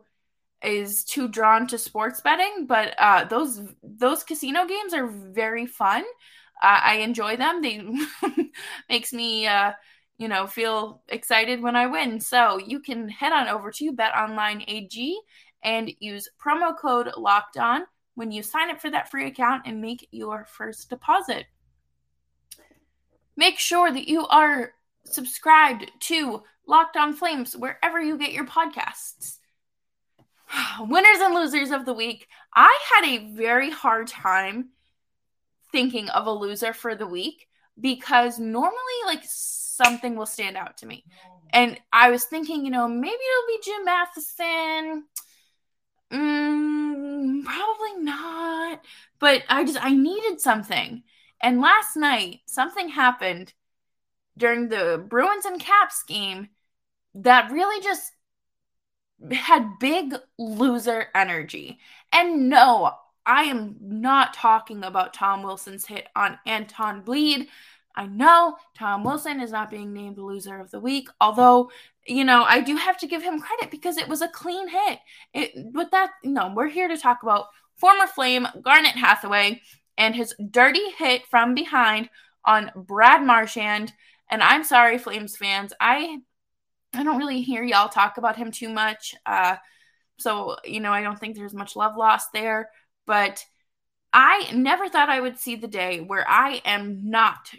is 0.63 1.03
too 1.03 1.27
drawn 1.27 1.67
to 1.67 1.77
sports 1.77 2.21
betting, 2.21 2.65
but 2.67 2.95
uh, 2.99 3.25
those 3.25 3.61
those 3.83 4.23
casino 4.23 4.65
games 4.65 4.93
are 4.93 5.07
very 5.07 5.65
fun. 5.65 6.03
Uh, 6.61 6.79
I 6.83 6.95
enjoy 6.97 7.37
them. 7.37 7.61
They 7.61 7.81
makes 8.89 9.13
me 9.13 9.47
uh, 9.47 9.73
you 10.17 10.27
know, 10.27 10.47
feel 10.47 11.01
excited 11.09 11.61
when 11.61 11.75
I 11.75 11.85
win. 11.87 12.19
So 12.19 12.57
you 12.57 12.79
can 12.79 13.07
head 13.07 13.31
on 13.31 13.47
over 13.47 13.71
to 13.71 13.91
Bet 13.91 14.15
Online 14.15 14.63
AG 14.67 15.19
and 15.63 15.91
use 15.99 16.29
promo 16.43 16.77
code 16.77 17.11
locked 17.17 17.57
on 17.57 17.83
when 18.15 18.31
you 18.31 18.41
sign 18.41 18.71
up 18.71 18.81
for 18.81 18.89
that 18.89 19.11
free 19.11 19.27
account 19.27 19.63
and 19.65 19.81
make 19.81 20.07
your 20.11 20.45
first 20.45 20.89
deposit. 20.89 21.45
Make 23.35 23.59
sure 23.59 23.91
that 23.91 24.07
you 24.07 24.25
are 24.27 24.73
subscribed 25.03 25.91
to 26.01 26.41
Locked 26.67 26.97
On 26.97 27.13
Flames 27.13 27.55
wherever 27.55 28.01
you 28.01 28.17
get 28.17 28.33
your 28.33 28.45
podcasts. 28.45 29.37
Winners 30.79 31.19
and 31.19 31.33
losers 31.33 31.71
of 31.71 31.85
the 31.85 31.93
week. 31.93 32.27
I 32.53 32.77
had 32.95 33.09
a 33.09 33.33
very 33.33 33.69
hard 33.69 34.07
time 34.07 34.69
thinking 35.71 36.09
of 36.09 36.27
a 36.27 36.31
loser 36.31 36.73
for 36.73 36.95
the 36.95 37.07
week 37.07 37.47
because 37.79 38.39
normally, 38.39 38.99
like, 39.05 39.23
something 39.23 40.15
will 40.15 40.25
stand 40.25 40.57
out 40.57 40.77
to 40.77 40.85
me. 40.85 41.03
And 41.51 41.79
I 41.93 42.09
was 42.09 42.25
thinking, 42.25 42.65
you 42.65 42.71
know, 42.71 42.87
maybe 42.87 43.13
it'll 43.13 43.47
be 43.47 43.59
Jim 43.63 43.85
Matheson. 43.85 45.03
Mm, 46.11 47.43
probably 47.43 48.03
not. 48.03 48.81
But 49.19 49.43
I 49.49 49.63
just 49.63 49.83
I 49.83 49.93
needed 49.93 50.41
something. 50.41 51.03
And 51.41 51.61
last 51.61 51.95
night 51.95 52.41
something 52.45 52.89
happened 52.89 53.53
during 54.37 54.69
the 54.69 55.03
Bruins 55.07 55.45
and 55.45 55.59
Caps 55.59 56.03
game 56.03 56.49
that 57.15 57.51
really 57.51 57.81
just 57.83 58.13
had 59.31 59.79
big 59.79 60.15
loser 60.37 61.07
energy. 61.15 61.79
And 62.11 62.49
no, 62.49 62.91
I 63.25 63.43
am 63.43 63.75
not 63.81 64.33
talking 64.33 64.83
about 64.83 65.13
Tom 65.13 65.43
Wilson's 65.43 65.85
hit 65.85 66.07
on 66.15 66.39
Anton 66.45 67.03
Blidh. 67.03 67.47
I 67.95 68.05
know 68.05 68.57
Tom 68.77 69.03
Wilson 69.03 69.41
is 69.41 69.51
not 69.51 69.71
being 69.71 69.91
named 69.91 70.19
loser 70.19 70.59
of 70.59 70.69
the 70.69 70.79
week, 70.79 71.09
although, 71.19 71.71
you 72.05 72.23
know, 72.23 72.43
I 72.43 72.61
do 72.61 72.75
have 72.75 72.97
to 72.99 73.07
give 73.07 73.23
him 73.23 73.41
credit 73.41 73.71
because 73.71 73.97
it 73.97 74.07
was 74.07 74.21
a 74.21 74.27
clean 74.27 74.67
hit. 74.67 74.99
It, 75.33 75.73
but 75.73 75.89
that, 75.91 76.11
no, 76.23 76.53
we're 76.55 76.69
here 76.69 76.87
to 76.87 76.97
talk 76.97 77.23
about 77.23 77.47
former 77.75 78.05
Flame 78.05 78.47
Garnet 78.61 78.95
Hathaway 78.95 79.61
and 79.97 80.15
his 80.15 80.35
dirty 80.51 80.91
hit 80.91 81.25
from 81.25 81.55
behind 81.55 82.09
on 82.45 82.71
Brad 82.75 83.25
Marchand. 83.25 83.93
And 84.29 84.43
I'm 84.43 84.63
sorry, 84.63 84.99
Flames 84.99 85.35
fans, 85.35 85.73
I 85.79 86.19
I 86.93 87.03
don't 87.03 87.17
really 87.17 87.41
hear 87.41 87.63
y'all 87.63 87.89
talk 87.89 88.17
about 88.17 88.37
him 88.37 88.51
too 88.51 88.69
much. 88.69 89.15
Uh, 89.25 89.57
so 90.17 90.57
you 90.63 90.79
know, 90.79 90.91
I 90.91 91.01
don't 91.01 91.19
think 91.19 91.35
there's 91.35 91.53
much 91.53 91.75
love 91.75 91.97
lost 91.97 92.29
there. 92.33 92.69
But 93.05 93.43
I 94.13 94.49
never 94.53 94.89
thought 94.89 95.09
I 95.09 95.21
would 95.21 95.39
see 95.39 95.55
the 95.55 95.67
day 95.67 95.99
where 95.99 96.27
I 96.27 96.61
am 96.65 97.09
not 97.09 97.51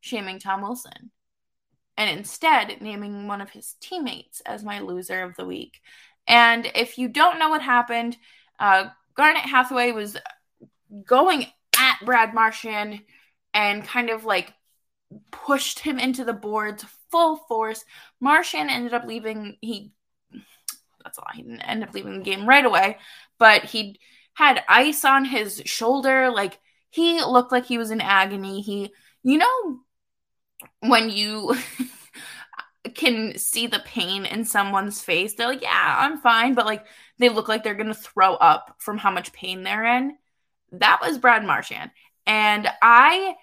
shaming 0.00 0.38
Tom 0.38 0.62
Wilson 0.62 1.10
and 1.96 2.10
instead 2.10 2.80
naming 2.80 3.28
one 3.28 3.40
of 3.40 3.50
his 3.50 3.74
teammates 3.80 4.40
as 4.40 4.64
my 4.64 4.80
loser 4.80 5.22
of 5.22 5.36
the 5.36 5.46
week. 5.46 5.80
And 6.26 6.70
if 6.74 6.98
you 6.98 7.08
don't 7.08 7.38
know 7.38 7.50
what 7.50 7.62
happened, 7.62 8.16
uh, 8.58 8.88
Garnet 9.14 9.42
Hathaway 9.42 9.92
was 9.92 10.16
going 11.04 11.46
at 11.78 11.98
Brad 12.04 12.34
Marchand 12.34 13.00
and 13.52 13.84
kind 13.84 14.10
of 14.10 14.24
like 14.24 14.52
pushed 15.30 15.78
him 15.78 15.98
into 15.98 16.24
the 16.24 16.32
boards 16.32 16.84
full 17.14 17.36
force. 17.36 17.84
Marchand 18.20 18.70
ended 18.70 18.92
up 18.92 19.04
leaving. 19.06 19.56
He 19.60 19.92
that's 21.04 21.16
all. 21.16 21.28
He 21.32 21.42
didn't 21.42 21.60
end 21.60 21.84
up 21.84 21.94
leaving 21.94 22.18
the 22.18 22.24
game 22.24 22.44
right 22.44 22.64
away, 22.64 22.98
but 23.38 23.62
he 23.62 24.00
had 24.32 24.64
ice 24.68 25.04
on 25.04 25.24
his 25.24 25.62
shoulder. 25.64 26.30
Like 26.30 26.58
he 26.90 27.22
looked 27.22 27.52
like 27.52 27.66
he 27.66 27.78
was 27.78 27.92
in 27.92 28.00
agony. 28.00 28.62
He, 28.62 28.92
you 29.22 29.38
know, 29.38 29.78
when 30.80 31.08
you 31.08 31.54
can 32.96 33.38
see 33.38 33.68
the 33.68 33.82
pain 33.84 34.26
in 34.26 34.44
someone's 34.44 35.00
face, 35.00 35.34
they're 35.34 35.46
like, 35.46 35.62
yeah, 35.62 35.96
I'm 36.00 36.18
fine. 36.18 36.54
But 36.54 36.66
like 36.66 36.84
they 37.20 37.28
look 37.28 37.46
like 37.46 37.62
they're 37.62 37.74
going 37.74 37.86
to 37.86 37.94
throw 37.94 38.34
up 38.34 38.74
from 38.78 38.98
how 38.98 39.12
much 39.12 39.32
pain 39.32 39.62
they're 39.62 39.84
in. 39.84 40.16
That 40.72 40.98
was 41.00 41.18
Brad 41.18 41.44
Marchand. 41.44 41.92
And 42.26 42.68
I 42.82 43.36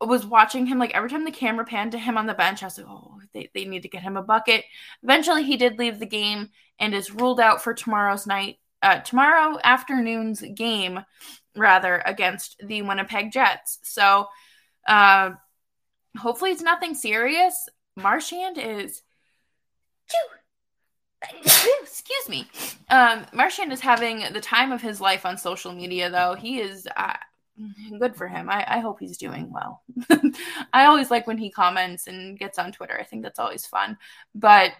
was 0.00 0.24
watching 0.26 0.66
him 0.66 0.78
like 0.78 0.94
every 0.94 1.10
time 1.10 1.24
the 1.24 1.30
camera 1.30 1.64
panned 1.64 1.92
to 1.92 1.98
him 1.98 2.16
on 2.16 2.26
the 2.26 2.34
bench, 2.34 2.62
I 2.62 2.66
was 2.66 2.78
like, 2.78 2.86
oh, 2.88 3.20
they, 3.32 3.50
they 3.54 3.64
need 3.64 3.82
to 3.82 3.88
get 3.88 4.02
him 4.02 4.16
a 4.16 4.22
bucket. 4.22 4.64
Eventually, 5.02 5.44
he 5.44 5.56
did 5.56 5.78
leave 5.78 5.98
the 5.98 6.06
game 6.06 6.50
and 6.78 6.94
is 6.94 7.10
ruled 7.10 7.40
out 7.40 7.62
for 7.62 7.74
tomorrow's 7.74 8.26
night, 8.26 8.58
uh, 8.82 9.00
tomorrow 9.00 9.58
afternoon's 9.62 10.42
game, 10.54 11.00
rather, 11.56 12.02
against 12.06 12.56
the 12.64 12.82
Winnipeg 12.82 13.30
Jets. 13.32 13.78
So, 13.82 14.26
uh, 14.88 15.32
hopefully 16.18 16.50
it's 16.50 16.62
nothing 16.62 16.94
serious. 16.94 17.68
Marchand 17.96 18.58
is 18.58 19.02
excuse 21.82 22.28
me. 22.28 22.46
Um, 22.88 23.26
is 23.70 23.80
having 23.80 24.32
the 24.32 24.40
time 24.40 24.72
of 24.72 24.80
his 24.80 25.00
life 25.00 25.26
on 25.26 25.36
social 25.36 25.72
media, 25.72 26.10
though. 26.10 26.34
He 26.34 26.60
is 26.60 26.88
uh, 26.96 27.14
good 27.98 28.16
for 28.16 28.28
him. 28.28 28.48
I, 28.50 28.64
I 28.66 28.78
hope 28.78 29.00
he's 29.00 29.16
doing 29.16 29.52
well. 29.52 29.82
I 30.72 30.86
always 30.86 31.10
like 31.10 31.26
when 31.26 31.38
he 31.38 31.50
comments 31.50 32.06
and 32.06 32.38
gets 32.38 32.58
on 32.58 32.72
Twitter. 32.72 32.98
I 32.98 33.04
think 33.04 33.22
that's 33.22 33.38
always 33.38 33.66
fun. 33.66 33.98
But 34.34 34.72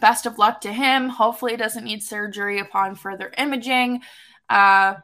best 0.00 0.26
of 0.26 0.38
luck 0.38 0.60
to 0.62 0.72
him. 0.72 1.08
Hopefully, 1.08 1.52
he 1.52 1.56
doesn't 1.56 1.84
need 1.84 2.02
surgery 2.02 2.58
upon 2.58 2.94
further 2.94 3.32
imaging. 3.38 4.02
Uh, 4.48 4.94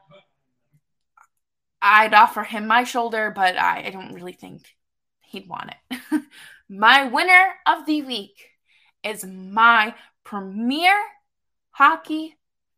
I'd 1.81 2.15
offer 2.15 2.43
him 2.43 2.67
my 2.67 2.85
shoulder, 2.85 3.33
but 3.35 3.59
I, 3.59 3.85
I 3.87 3.91
don't 3.91 4.15
really 4.15 4.33
think 4.33 4.75
he'd 5.21 5.49
want 5.49 5.71
it. 5.91 6.23
my 6.69 7.05
winner 7.05 7.55
of 7.67 7.87
the 7.87 8.03
week 8.03 8.49
is 9.03 9.25
my 9.25 9.95
Premier 10.25 10.97
Hockey 11.71 12.37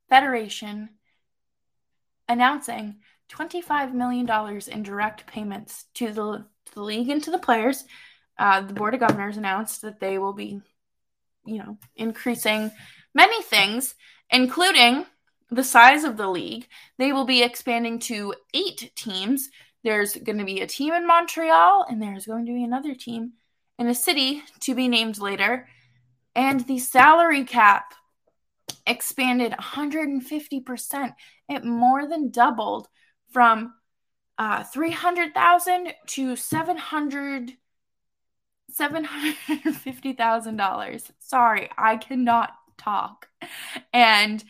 Federation 0.09 0.91
announcing 2.29 2.97
$25 3.31 3.93
million 3.93 4.29
in 4.69 4.83
direct 4.83 5.27
payments 5.27 5.85
to 5.95 6.07
the, 6.13 6.45
to 6.67 6.75
the 6.75 6.83
league 6.83 7.09
and 7.09 7.23
to 7.25 7.31
the 7.31 7.39
players. 7.39 7.85
Uh, 8.39 8.61
the 8.61 8.75
Board 8.75 8.95
of 8.95 9.01
Governors 9.01 9.37
announced 9.37 9.83
that 9.83 10.01
they 10.01 10.19
will 10.19 10.33
be, 10.33 10.61
you 11.45 11.59
know, 11.59 11.79
increasing 11.97 12.71
many 13.15 13.43
things, 13.43 13.95
including 14.31 15.07
the 15.51 15.65
size 15.65 16.05
of 16.05 16.17
the 16.17 16.29
league. 16.29 16.67
They 16.99 17.13
will 17.13 17.25
be 17.25 17.43
expanding 17.43 17.99
to 18.01 18.35
eight 18.53 18.93
teams. 18.95 19.49
There's 19.83 20.17
going 20.17 20.39
to 20.39 20.45
be 20.45 20.61
a 20.61 20.67
team 20.67 20.93
in 20.93 21.07
Montreal, 21.07 21.87
and 21.89 22.03
there's 22.03 22.27
going 22.27 22.47
to 22.47 22.53
be 22.53 22.65
another 22.65 22.95
team 22.95 23.33
in 23.79 23.87
a 23.87 23.95
city 23.95 24.43
to 24.61 24.75
be 24.75 24.89
named 24.89 25.19
later. 25.19 25.69
And 26.35 26.67
the 26.67 26.79
salary 26.79 27.45
cap 27.45 27.95
expanded 28.87 29.53
150%. 29.53 31.15
It 31.49 31.65
more 31.65 32.07
than 32.07 32.31
doubled 32.31 32.89
from 33.31 33.75
uh, 34.39 34.65
300,000 34.65 35.95
to 36.07 36.37
700 36.37 37.53
$750,000. 38.79 41.11
Sorry, 41.19 41.71
I 41.79 41.97
cannot 41.97 42.53
talk. 42.77 43.29
And 43.93 44.43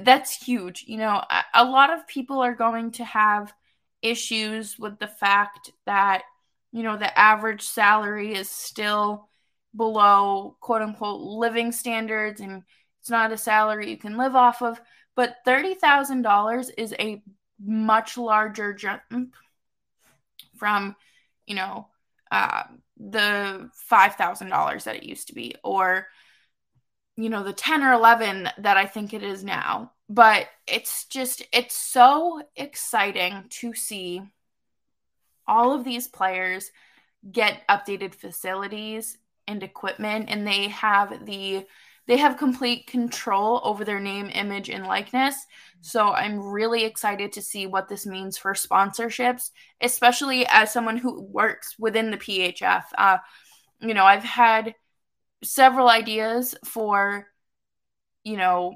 that's 0.00 0.44
huge. 0.44 0.84
You 0.86 0.98
know, 0.98 1.22
a, 1.30 1.42
a 1.54 1.64
lot 1.64 1.92
of 1.92 2.06
people 2.06 2.40
are 2.40 2.54
going 2.54 2.92
to 2.92 3.04
have 3.04 3.52
issues 4.02 4.78
with 4.78 4.98
the 4.98 5.08
fact 5.08 5.72
that, 5.86 6.22
you 6.72 6.82
know, 6.82 6.96
the 6.96 7.18
average 7.18 7.62
salary 7.62 8.34
is 8.34 8.50
still 8.50 9.28
below 9.76 10.56
quote 10.60 10.82
unquote 10.82 11.20
living 11.20 11.72
standards 11.72 12.40
and 12.40 12.62
it's 13.00 13.10
not 13.10 13.32
a 13.32 13.36
salary 13.36 13.90
you 13.90 13.96
can 13.96 14.16
live 14.16 14.36
off 14.36 14.62
of. 14.62 14.80
But 15.16 15.36
$30,000 15.46 16.70
is 16.76 16.92
a 16.98 17.22
much 17.62 18.16
larger 18.16 18.72
jump 18.72 19.02
from, 20.56 20.96
you 21.46 21.54
know, 21.54 21.88
uh, 22.30 22.64
the 22.96 23.70
$5,000 23.90 24.84
that 24.84 24.96
it 24.96 25.02
used 25.02 25.28
to 25.28 25.34
be, 25.34 25.54
or, 25.62 26.08
you 27.16 27.28
know, 27.28 27.42
the 27.42 27.52
10 27.52 27.82
or 27.82 27.92
11 27.92 28.48
that 28.58 28.76
I 28.76 28.86
think 28.86 29.12
it 29.12 29.22
is 29.22 29.44
now. 29.44 29.92
But 30.08 30.48
it's 30.66 31.06
just, 31.06 31.42
it's 31.52 31.76
so 31.76 32.42
exciting 32.56 33.44
to 33.50 33.74
see 33.74 34.22
all 35.46 35.72
of 35.72 35.84
these 35.84 36.08
players 36.08 36.70
get 37.30 37.66
updated 37.68 38.14
facilities 38.14 39.18
and 39.46 39.62
equipment, 39.62 40.26
and 40.28 40.46
they 40.46 40.68
have 40.68 41.26
the 41.26 41.66
they 42.06 42.16
have 42.18 42.36
complete 42.36 42.86
control 42.86 43.60
over 43.64 43.84
their 43.84 44.00
name, 44.00 44.30
image, 44.32 44.68
and 44.68 44.86
likeness. 44.86 45.34
So 45.80 46.08
I'm 46.08 46.38
really 46.38 46.84
excited 46.84 47.32
to 47.32 47.42
see 47.42 47.66
what 47.66 47.88
this 47.88 48.04
means 48.06 48.36
for 48.36 48.52
sponsorships, 48.52 49.50
especially 49.80 50.46
as 50.46 50.72
someone 50.72 50.98
who 50.98 51.22
works 51.22 51.76
within 51.78 52.10
the 52.10 52.18
PHF. 52.18 52.84
Uh, 52.96 53.18
you 53.80 53.94
know, 53.94 54.04
I've 54.04 54.24
had 54.24 54.74
several 55.42 55.88
ideas 55.88 56.54
for, 56.64 57.26
you 58.22 58.36
know, 58.36 58.74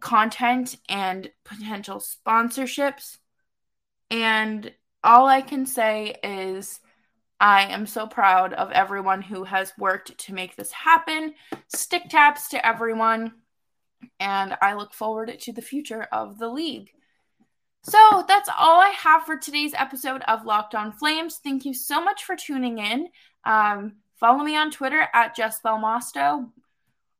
content 0.00 0.76
and 0.88 1.30
potential 1.44 2.00
sponsorships. 2.00 3.18
And 4.10 4.72
all 5.04 5.26
I 5.26 5.40
can 5.40 5.66
say 5.66 6.16
is 6.22 6.80
I 7.42 7.64
am 7.64 7.86
so 7.86 8.06
proud 8.06 8.52
of 8.52 8.70
everyone 8.70 9.20
who 9.20 9.42
has 9.42 9.72
worked 9.76 10.16
to 10.16 10.32
make 10.32 10.54
this 10.54 10.70
happen. 10.70 11.34
Stick 11.66 12.04
taps 12.08 12.48
to 12.50 12.64
everyone. 12.64 13.32
And 14.20 14.56
I 14.62 14.74
look 14.74 14.94
forward 14.94 15.36
to 15.40 15.52
the 15.52 15.60
future 15.60 16.06
of 16.12 16.38
the 16.38 16.48
league. 16.48 16.90
So 17.82 18.24
that's 18.28 18.48
all 18.56 18.80
I 18.80 18.90
have 18.90 19.24
for 19.24 19.36
today's 19.36 19.74
episode 19.74 20.22
of 20.28 20.46
Locked 20.46 20.76
On 20.76 20.92
Flames. 20.92 21.40
Thank 21.42 21.64
you 21.64 21.74
so 21.74 22.00
much 22.00 22.22
for 22.22 22.36
tuning 22.36 22.78
in. 22.78 23.08
Um, 23.44 23.94
follow 24.20 24.44
me 24.44 24.56
on 24.56 24.70
Twitter 24.70 25.08
at 25.12 25.34
Jess 25.34 25.60
Belmosto. 25.64 26.48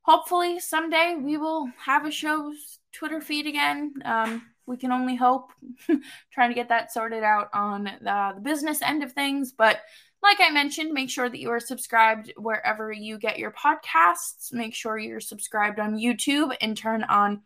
Hopefully, 0.02 0.61
someday 0.61 1.16
we 1.20 1.37
will 1.37 1.68
have 1.85 2.06
a 2.06 2.12
show's 2.12 2.78
Twitter 2.92 3.20
feed 3.20 3.48
again. 3.48 3.94
Um, 4.04 4.42
we 4.66 4.76
can 4.76 4.92
only 4.92 5.16
hope. 5.16 5.50
Trying 6.32 6.50
to 6.50 6.54
get 6.54 6.68
that 6.68 6.92
sorted 6.92 7.24
out 7.24 7.48
on 7.52 7.85
the, 8.00 8.35
the 8.35 8.40
business 8.40 8.82
end 8.82 9.02
of 9.02 9.12
things. 9.12 9.50
But 9.50 9.80
like 10.22 10.38
I 10.40 10.50
mentioned, 10.50 10.92
make 10.92 11.11
sure 11.11 11.28
that 11.28 11.40
you 11.40 11.50
are 11.50 11.61
subscribed 11.61 12.32
wherever 12.37 12.92
you 12.92 13.18
get 13.18 13.38
your 13.38 13.52
podcasts. 13.52 14.52
Make 14.52 14.74
sure 14.74 14.98
you're 14.98 15.20
subscribed 15.20 15.80
on 15.80 15.96
YouTube 15.96 16.54
and 16.61 16.76
turn 16.76 17.04
on 17.04 17.42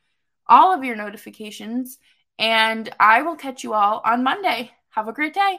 all 0.46 0.74
of 0.74 0.84
your 0.84 0.96
notifications. 0.96 1.98
And 2.38 2.88
I 3.00 3.22
will 3.22 3.36
catch 3.36 3.64
you 3.64 3.72
all 3.72 4.02
on 4.04 4.22
Monday. 4.22 4.72
Have 4.90 5.08
a 5.08 5.12
great 5.12 5.34
day. 5.34 5.58